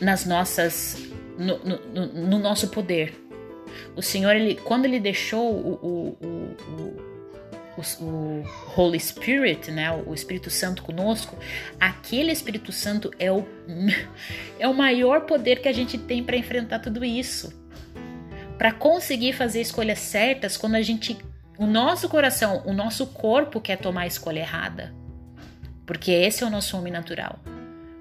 [0.00, 0.98] nas nossas
[1.38, 3.23] no, no, no nosso poder.
[3.96, 8.44] O Senhor, ele, quando ele deixou o, o, o, o,
[8.76, 11.36] Holy Spirit, né, o Espírito Santo conosco,
[11.78, 13.46] aquele Espírito Santo é o,
[14.58, 17.52] é o maior poder que a gente tem para enfrentar tudo isso.
[18.58, 21.18] Para conseguir fazer escolhas certas quando a gente.
[21.58, 24.94] O nosso coração, o nosso corpo quer tomar a escolha errada.
[25.86, 27.38] Porque esse é o nosso homem natural.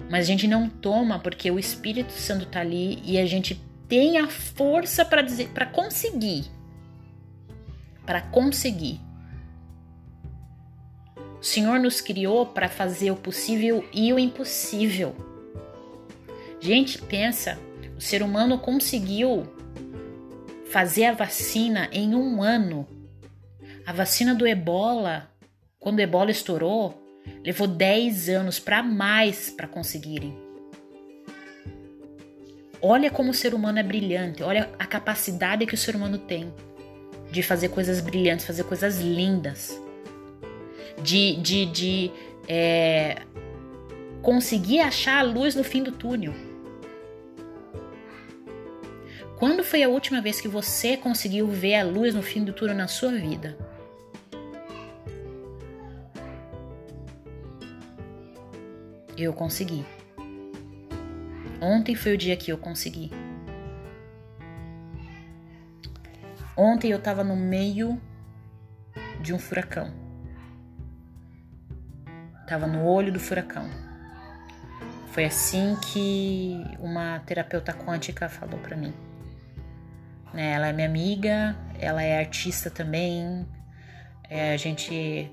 [0.09, 3.61] Mas a gente não toma porque o Espírito Santo tá ali e a gente
[3.93, 6.45] tem a força para dizer, para conseguir.
[8.07, 8.99] Para conseguir
[11.39, 15.15] o Senhor nos criou para fazer o possível e o impossível.
[16.59, 17.59] Gente, pensa,
[17.95, 19.43] o ser humano conseguiu
[20.71, 22.87] fazer a vacina em um ano.
[23.85, 25.29] A vacina do ebola,
[25.77, 26.99] quando o ebola estourou,
[27.45, 30.42] levou 10 anos para mais para conseguirem.
[32.85, 36.53] Olha como o ser humano é brilhante, olha a capacidade que o ser humano tem
[37.31, 39.81] de fazer coisas brilhantes, fazer coisas lindas
[41.01, 42.11] de, de, de
[42.45, 43.21] é,
[44.21, 46.33] conseguir achar a luz no fim do túnel.
[49.39, 52.75] Quando foi a última vez que você conseguiu ver a luz no fim do túnel
[52.75, 53.57] na sua vida?
[59.17, 59.85] Eu consegui.
[61.63, 63.09] Ontem foi o dia que eu consegui.
[66.57, 68.01] Ontem eu estava no meio
[69.21, 69.93] de um furacão.
[72.41, 73.65] Estava no olho do furacão.
[75.13, 78.93] Foi assim que uma terapeuta quântica falou para mim.
[80.33, 83.47] Né, ela é minha amiga, ela é artista também.
[84.29, 85.31] É, a gente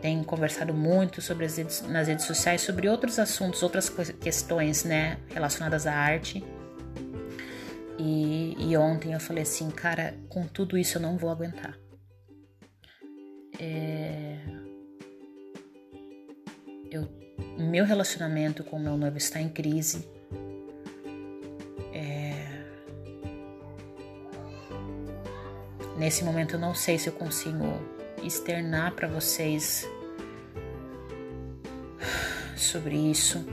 [0.00, 5.18] tem conversado muito sobre as redes, nas redes sociais sobre outros assuntos, outras questões, né,
[5.28, 6.44] relacionadas à arte.
[7.98, 11.78] E, e, ontem eu falei assim, cara, com tudo isso eu não vou aguentar.
[13.58, 14.36] É,
[16.90, 17.08] eu,
[17.58, 20.06] meu relacionamento com meu noivo está em crise.
[21.92, 22.34] É...
[25.96, 27.64] Nesse momento eu não sei se eu consigo
[28.22, 29.88] externar para vocês
[32.56, 33.46] sobre isso,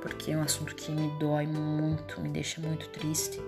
[0.00, 3.40] porque é um assunto que me dói muito, me deixa muito triste.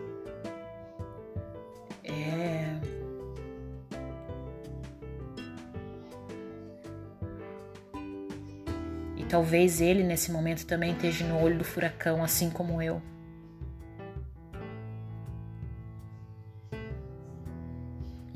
[9.33, 13.01] Talvez ele nesse momento também esteja no olho do furacão, assim como eu.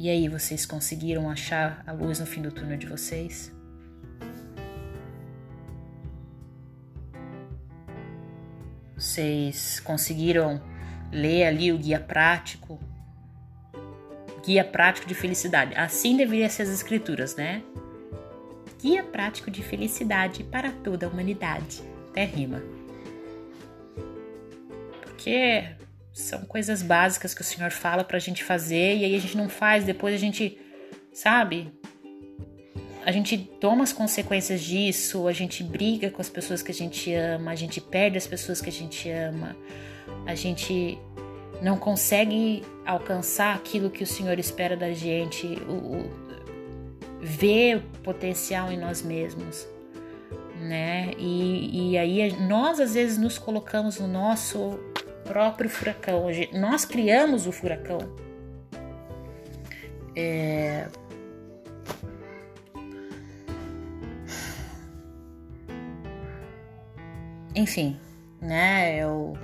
[0.06, 3.52] E aí, vocês conseguiram achar a luz no fim do túnel de vocês?
[8.96, 10.62] Vocês conseguiram
[11.10, 12.78] ler ali o guia prático?
[14.44, 15.74] Guia prático de felicidade.
[15.74, 17.64] Assim deveria ser as escrituras, né?
[18.80, 21.82] guia prático de felicidade para toda a humanidade.
[22.10, 22.62] Até rima.
[25.02, 25.64] Porque
[26.16, 29.36] são coisas básicas que o Senhor fala para a gente fazer e aí a gente
[29.36, 30.58] não faz, depois a gente,
[31.12, 31.70] sabe?
[33.04, 37.12] A gente toma as consequências disso, a gente briga com as pessoas que a gente
[37.12, 39.54] ama, a gente perde as pessoas que a gente ama,
[40.24, 40.98] a gente
[41.60, 45.46] não consegue alcançar aquilo que o Senhor espera da gente.
[45.68, 46.26] O,
[47.20, 49.66] ver potencial em nós mesmos,
[50.60, 51.12] né?
[51.18, 54.78] E, e aí nós às vezes nos colocamos no nosso
[55.26, 56.26] próprio furacão.
[56.52, 57.98] Nós criamos o furacão.
[60.14, 60.86] É...
[67.54, 67.98] Enfim,
[68.40, 68.96] né?
[68.96, 69.36] Eu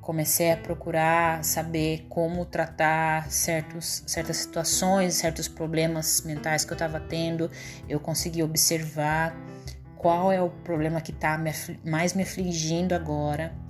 [0.00, 7.00] comecei a procurar saber como tratar certos, certas situações, certos problemas mentais que eu estava
[7.00, 7.50] tendo.
[7.88, 9.34] Eu consegui observar
[9.96, 11.40] qual é o problema que está
[11.84, 13.63] mais me afligindo agora.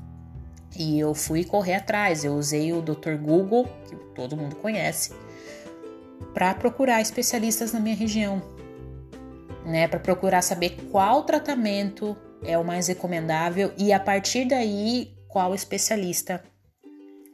[0.77, 2.25] E eu fui correr atrás.
[2.25, 3.17] Eu usei o Dr.
[3.21, 5.13] Google, que todo mundo conhece,
[6.33, 8.43] para procurar especialistas na minha região,
[9.65, 9.87] né?
[9.89, 16.43] Para procurar saber qual tratamento é o mais recomendável e a partir daí qual especialista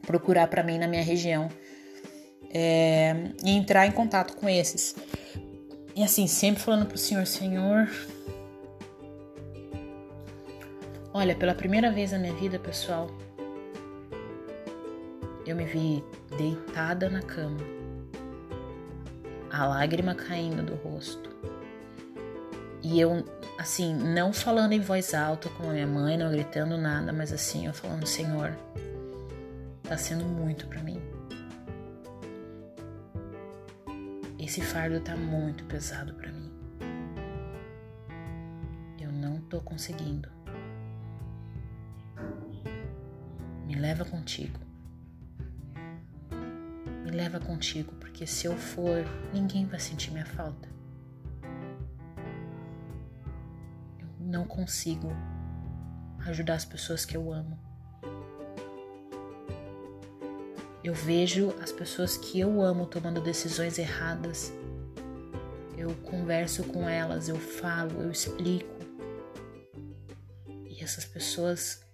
[0.01, 1.49] procurar para mim na minha região
[2.53, 4.95] é, e entrar em contato com esses.
[5.95, 7.89] E assim, sempre falando pro Senhor, Senhor,
[11.13, 13.07] olha, pela primeira vez na minha vida, pessoal,
[15.45, 16.03] eu me vi
[16.37, 17.59] deitada na cama,
[19.49, 21.29] a lágrima caindo do rosto.
[22.83, 23.23] E eu
[23.57, 27.67] assim, não falando em voz alta como a minha mãe, não gritando nada, mas assim,
[27.67, 28.57] eu falando, Senhor,
[29.83, 30.99] tá sendo muito para mim.
[34.51, 36.51] esse fardo tá muito pesado para mim.
[38.99, 40.29] Eu não tô conseguindo.
[43.65, 44.59] Me leva contigo.
[47.11, 49.03] Leva contigo, porque se eu for,
[49.33, 50.69] ninguém vai sentir minha falta.
[53.99, 55.09] Eu não consigo
[56.25, 57.59] ajudar as pessoas que eu amo.
[60.81, 64.53] Eu vejo as pessoas que eu amo tomando decisões erradas.
[65.77, 68.79] Eu converso com elas, eu falo, eu explico.
[70.65, 71.85] E essas pessoas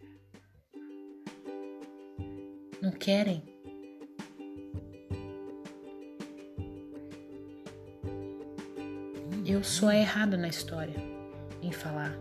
[2.82, 3.57] não querem.
[9.58, 10.94] Eu sou a errada na história
[11.64, 12.16] em falar.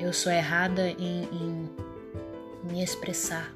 [0.00, 1.70] Eu sou errada em, em
[2.68, 3.54] me expressar.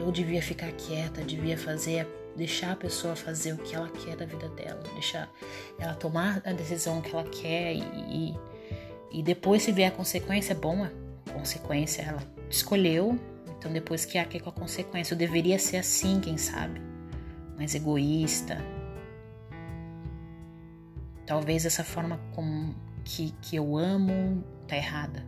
[0.00, 4.24] Eu devia ficar quieta, devia fazer, deixar a pessoa fazer o que ela quer da
[4.24, 5.30] vida dela, deixar
[5.78, 8.34] ela tomar a decisão que ela quer e, e,
[9.12, 13.20] e depois se vier a consequência, é bom, a consequência ela escolheu,
[13.58, 16.80] então depois que há que com a consequência, eu deveria ser assim, quem sabe,
[17.58, 18.56] mais egoísta.
[21.26, 22.72] Talvez essa forma com
[23.04, 25.26] que, que eu amo tá errada.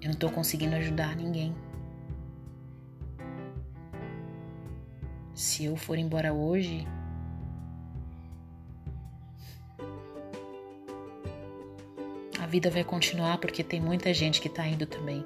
[0.00, 1.54] Eu não tô conseguindo ajudar ninguém.
[5.34, 6.86] Se eu for embora hoje,
[12.40, 15.22] a vida vai continuar porque tem muita gente que tá indo também.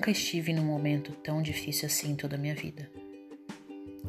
[0.00, 2.90] Nunca estive num momento tão difícil assim em toda a minha vida.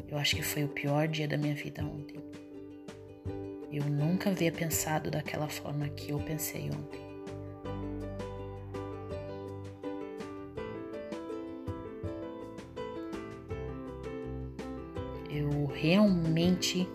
[0.08, 2.16] Eu acho que foi o pior dia da minha vida ontem.
[3.70, 6.98] Eu nunca havia pensado daquela forma que eu pensei ontem.
[15.28, 16.88] Eu realmente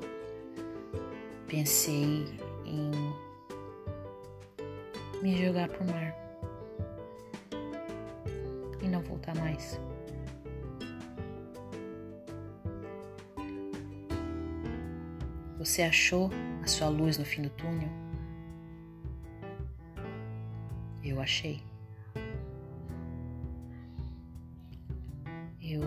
[1.47, 2.25] pensei
[2.65, 2.91] em
[5.21, 6.26] me jogar pro mar
[9.33, 9.79] mais.
[15.57, 16.29] Você achou
[16.63, 17.89] a sua luz no fim do túnel?
[21.03, 21.61] Eu achei.
[25.61, 25.81] Eu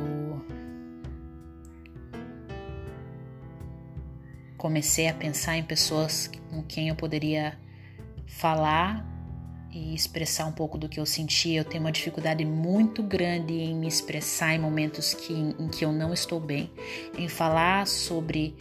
[4.59, 7.59] comecei a pensar em pessoas com quem eu poderia
[8.27, 9.10] falar
[9.73, 11.61] e expressar um pouco do que eu sentia.
[11.61, 15.93] Eu tenho uma dificuldade muito grande em me expressar em momentos que, em que eu
[15.93, 16.71] não estou bem,
[17.17, 18.55] em falar sobre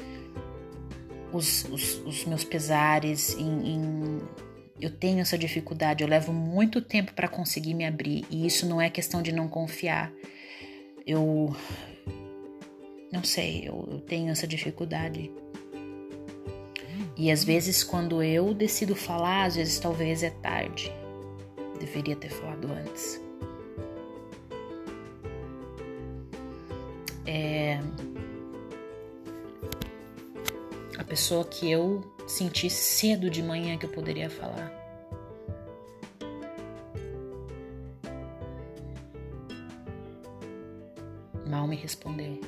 [1.32, 4.22] os, os, os meus pesares, em, em,
[4.80, 8.82] eu tenho essa dificuldade, eu levo muito tempo para conseguir me abrir e isso não
[8.82, 10.12] é questão de não confiar.
[11.06, 11.56] Eu
[13.12, 15.32] não sei, eu, eu tenho essa dificuldade.
[17.20, 20.92] E às vezes quando eu decido falar, às vezes talvez é tarde.
[21.80, 23.22] Deveria ter falado antes.
[27.28, 27.80] É,
[31.10, 34.72] pessoa que eu senti cedo de manhã que eu poderia falar.
[41.48, 42.40] Mal me respondeu.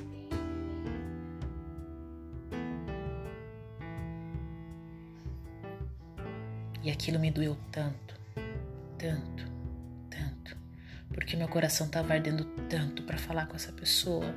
[6.83, 8.15] E aquilo me doeu tanto,
[8.97, 9.43] tanto,
[10.09, 10.57] tanto,
[11.13, 14.33] porque meu coração estava ardendo tanto para falar com essa pessoa,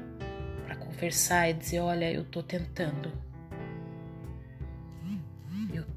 [0.64, 3.11] para conversar e dizer: Olha, eu tô tentando,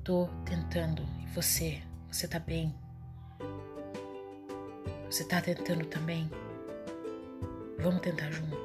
[0.08, 2.74] tô tentando e você, você tá bem?
[5.10, 6.32] Você tá tentando também?
[7.78, 8.56] Vamos tentar junto.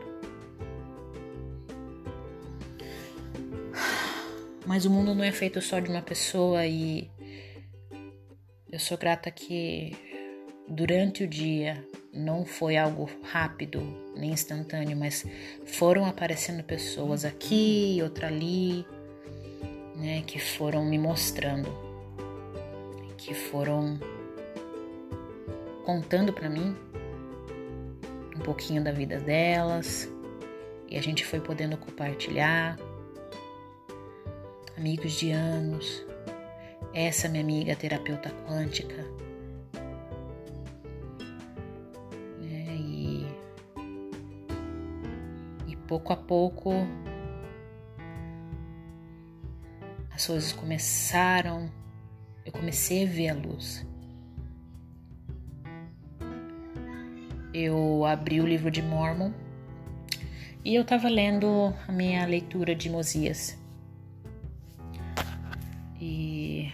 [4.64, 7.10] Mas o mundo não é feito só de uma pessoa e
[8.72, 9.94] eu sou grata que
[10.66, 13.82] durante o dia não foi algo rápido
[14.16, 15.26] nem instantâneo, mas
[15.66, 18.86] foram aparecendo pessoas aqui, outra ali,
[19.94, 21.68] né, que foram me mostrando,
[23.18, 24.00] que foram
[25.84, 26.74] contando para mim
[28.34, 30.08] um pouquinho da vida delas
[30.88, 32.78] e a gente foi podendo compartilhar.
[34.76, 36.04] Amigos de anos,
[36.94, 39.04] essa minha amiga terapeuta quântica.
[42.40, 43.26] Né, e,
[45.68, 46.72] e pouco a pouco
[50.22, 51.70] as coisas começaram,
[52.44, 53.86] eu comecei a ver a luz.
[57.52, 59.32] Eu abri o livro de Mormon
[60.64, 63.58] e eu estava lendo a minha leitura de Mosias.
[66.00, 66.72] E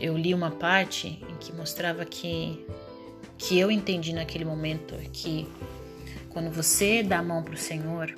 [0.00, 2.64] eu li uma parte em que mostrava que
[3.38, 5.48] que eu entendi naquele momento que
[6.28, 8.14] quando você dá a mão para o Senhor,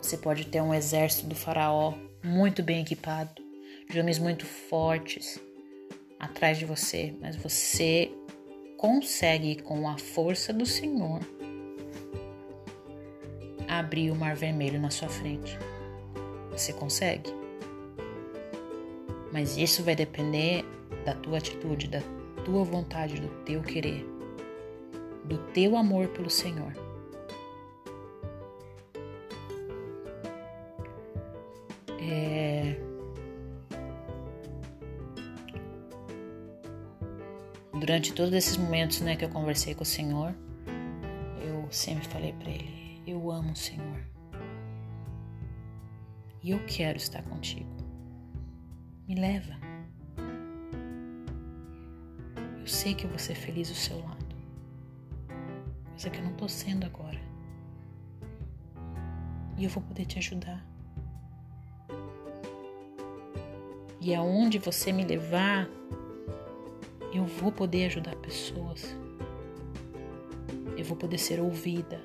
[0.00, 3.42] você pode ter um exército do faraó muito bem equipado,
[3.90, 5.40] de homens muito fortes
[6.18, 8.10] atrás de você, mas você
[8.78, 11.20] consegue com a força do Senhor
[13.68, 15.58] abrir o mar vermelho na sua frente.
[16.52, 17.41] Você consegue?
[19.32, 20.62] Mas isso vai depender
[21.04, 22.02] da tua atitude, da
[22.44, 24.06] tua vontade, do teu querer,
[25.24, 26.72] do teu amor pelo Senhor.
[31.98, 32.76] É...
[37.72, 40.34] Durante todos esses momentos né, que eu conversei com o Senhor,
[41.40, 43.98] eu sempre falei para Ele: Eu amo o Senhor.
[46.42, 47.81] E eu quero estar contigo.
[49.12, 49.54] Me leva.
[52.58, 54.24] Eu sei que eu vou ser feliz do seu lado.
[55.90, 57.20] Coisa que eu não tô sendo agora.
[59.58, 60.66] E eu vou poder te ajudar.
[64.00, 65.68] E aonde você me levar,
[67.12, 68.96] eu vou poder ajudar pessoas.
[70.74, 72.00] Eu vou poder ser ouvida.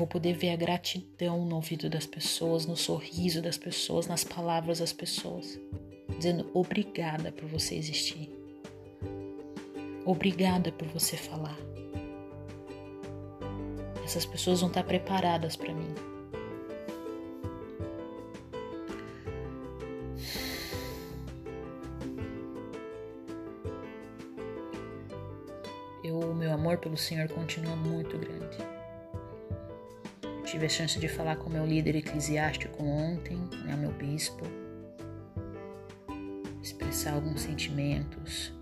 [0.00, 4.24] Eu vou poder ver a gratidão no ouvido das pessoas, no sorriso das pessoas, nas
[4.24, 5.60] palavras das pessoas,
[6.16, 8.30] dizendo obrigada por você existir.
[10.06, 11.58] Obrigada por você falar.
[14.02, 15.94] Essas pessoas vão estar preparadas para mim.
[26.10, 28.79] o meu amor pelo Senhor continua muito grande.
[30.50, 34.44] Tive a chance de falar com meu líder eclesiástico ontem, né, meu bispo,
[36.60, 38.52] expressar alguns sentimentos,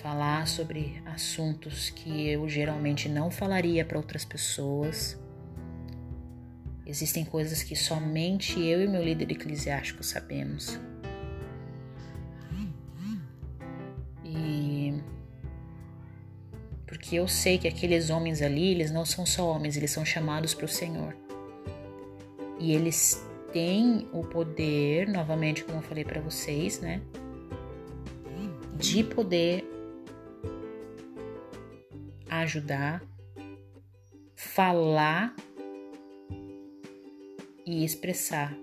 [0.00, 5.18] falar sobre assuntos que eu geralmente não falaria para outras pessoas.
[6.86, 10.78] Existem coisas que somente eu e meu líder eclesiástico sabemos.
[16.96, 20.54] Porque eu sei que aqueles homens ali, eles não são só homens, eles são chamados
[20.54, 21.14] para o Senhor.
[22.58, 23.22] E eles
[23.52, 27.02] têm o poder, novamente, como eu falei para vocês, né?
[28.78, 29.62] De poder
[32.30, 33.02] ajudar,
[34.34, 35.36] falar
[37.66, 38.56] e expressar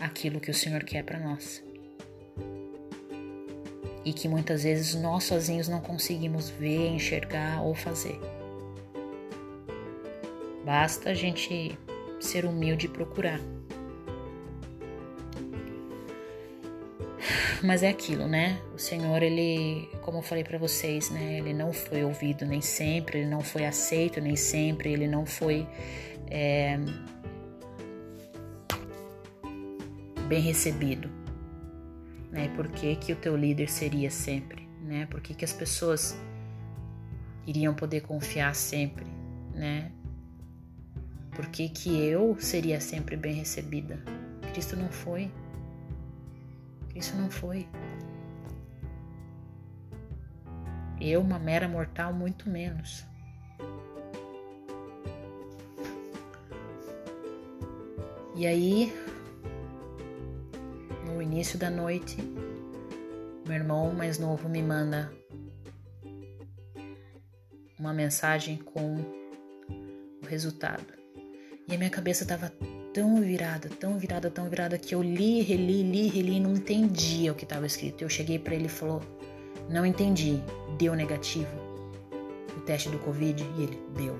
[0.00, 1.67] aquilo que o Senhor quer para nós
[4.08, 8.18] e que muitas vezes nós sozinhos não conseguimos ver, enxergar ou fazer.
[10.64, 11.78] Basta a gente
[12.18, 13.38] ser humilde e procurar.
[17.62, 18.58] Mas é aquilo, né?
[18.74, 21.38] O Senhor, ele, como eu falei para vocês, né?
[21.38, 25.66] Ele não foi ouvido nem sempre, ele não foi aceito nem sempre, ele não foi
[26.30, 26.78] é,
[30.28, 31.17] bem recebido
[32.30, 32.48] né?
[32.54, 35.06] Por que, que o teu líder seria sempre, né?
[35.06, 36.18] Por que, que as pessoas
[37.46, 39.06] iriam poder confiar sempre,
[39.54, 39.90] né?
[41.34, 44.02] Por que, que eu seria sempre bem recebida?
[44.52, 45.30] Cristo não foi.
[46.88, 47.66] Cristo não foi.
[51.00, 53.06] Eu, uma mera mortal, muito menos.
[58.34, 58.92] E aí,
[61.28, 62.16] início da noite,
[63.46, 65.12] meu irmão mais novo me manda
[67.78, 68.96] uma mensagem com
[70.22, 70.86] o resultado.
[71.68, 72.50] E a minha cabeça estava
[72.94, 77.30] tão virada, tão virada, tão virada que eu li, reli, li, reli e não entendia
[77.30, 78.02] o que estava escrito.
[78.02, 79.02] Eu cheguei para ele e falou:
[79.68, 80.42] "Não entendi.
[80.78, 81.54] Deu negativo
[82.56, 84.18] o teste do Covid?" E ele deu.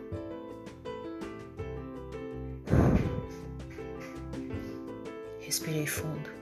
[5.41, 6.38] Respirei fundo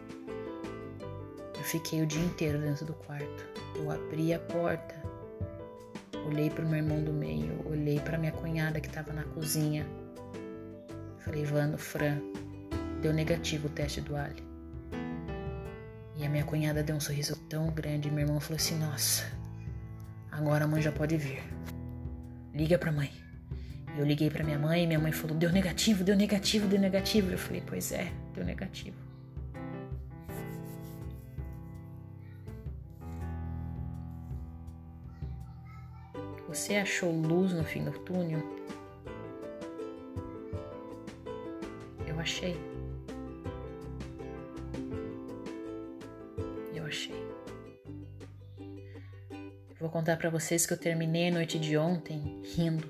[1.67, 3.45] fiquei o dia inteiro dentro do quarto.
[3.75, 4.95] Eu abri a porta,
[6.27, 9.87] olhei para o meu irmão do meio, olhei para minha cunhada que estava na cozinha.
[11.19, 12.19] Falei, Vando, Fran,
[13.03, 14.45] deu negativo o teste do Ali.
[16.17, 18.09] E a minha cunhada deu um sorriso tão grande.
[18.09, 19.25] E meu irmão falou assim: Nossa,
[20.31, 21.43] agora a mãe já pode vir.
[22.55, 23.13] Liga pra mãe.
[23.99, 27.31] Eu liguei para minha mãe e minha mãe falou: deu negativo, deu negativo, deu negativo.
[27.31, 29.06] Eu falei: pois é, deu negativo.
[36.57, 38.43] Você achou luz no fim do túnel?
[42.07, 42.57] Eu achei.
[46.75, 47.15] Eu achei.
[49.79, 52.89] Vou contar para vocês que eu terminei a noite de ontem rindo.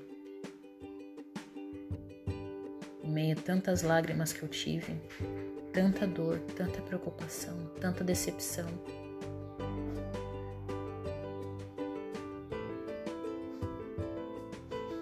[3.03, 4.95] Em meio a tantas lágrimas que eu tive,
[5.73, 8.69] tanta dor, tanta preocupação, tanta decepção.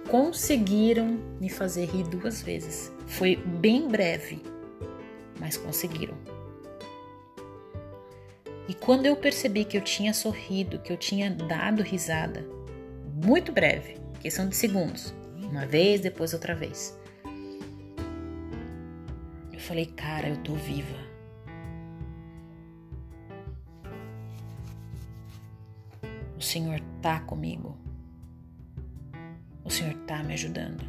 [0.10, 2.92] Conseguiram me fazer rir duas vezes.
[3.08, 4.42] Foi bem breve,
[5.40, 6.16] mas conseguiram.
[8.68, 12.46] E quando eu percebi que eu tinha sorrido, que eu tinha dado risada,
[13.24, 16.98] muito breve, questão de segundos, uma vez, depois outra vez.
[19.54, 20.98] Eu falei, cara, eu tô viva.
[26.38, 27.85] O Senhor tá comigo.
[29.66, 30.86] O Senhor está me ajudando.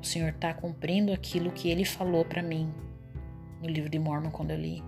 [0.00, 2.72] O Senhor está cumprindo aquilo que Ele falou para mim
[3.60, 4.82] no livro de Mormon quando eu li.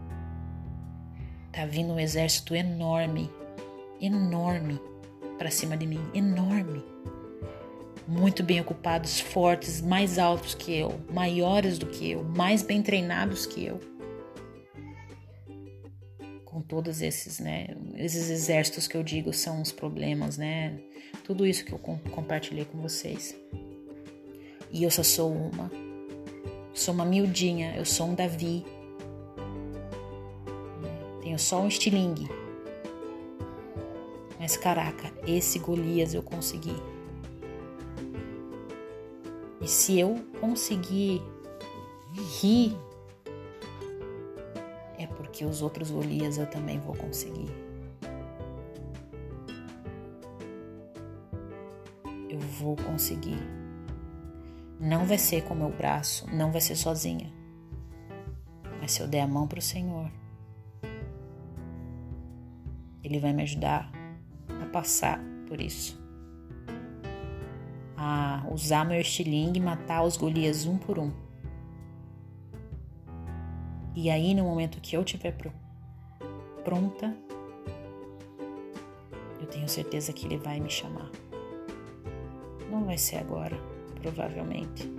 [1.52, 3.30] Tá vindo um exército enorme,
[4.00, 4.80] enorme
[5.36, 6.82] para cima de mim, enorme.
[8.06, 13.44] Muito bem ocupados, fortes, mais altos que eu, maiores do que eu, mais bem treinados
[13.44, 13.78] que eu
[16.58, 20.76] com todos esses, né, esses exércitos que eu digo são os problemas, né,
[21.28, 23.36] tudo isso que eu compartilhei com vocês.
[24.70, 25.70] E eu só sou uma,
[26.72, 28.64] sou uma miudinha, eu sou um Davi,
[31.20, 32.26] tenho só um estilingue.
[34.40, 36.76] Mas caraca, esse Golias eu consegui.
[39.60, 41.20] E se eu conseguir
[42.40, 42.74] rir
[45.30, 47.67] que os outros Golias eu também vou conseguir.
[52.58, 53.38] Vou conseguir.
[54.80, 57.32] Não vai ser com meu braço, não vai ser sozinha.
[58.80, 60.10] Mas se eu der a mão para o Senhor,
[63.02, 63.90] Ele vai me ajudar
[64.62, 65.98] a passar por isso.
[67.96, 71.12] A usar meu estilingue e matar os Golias um por um.
[73.94, 75.34] E aí, no momento que eu estiver
[76.64, 77.16] pronta,
[79.40, 81.10] eu tenho certeza que ele vai me chamar.
[82.88, 83.54] Vai ser agora,
[84.00, 84.90] provavelmente,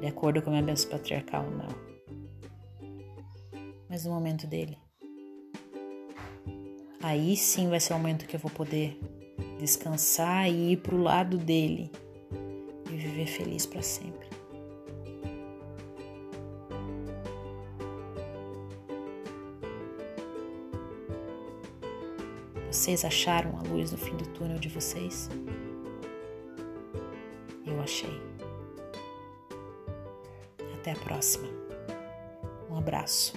[0.00, 1.68] de acordo com a minha bênção patriarcal, não.
[3.90, 4.78] Mas no momento dele.
[7.02, 8.98] Aí sim vai ser o momento que eu vou poder
[9.58, 11.92] descansar e ir para o lado dele
[12.90, 14.26] e viver feliz para sempre.
[22.70, 25.28] Vocês acharam a luz no fim do túnel de vocês?
[27.84, 28.18] Achei.
[30.80, 31.46] Até a próxima.
[32.70, 33.34] Um abraço.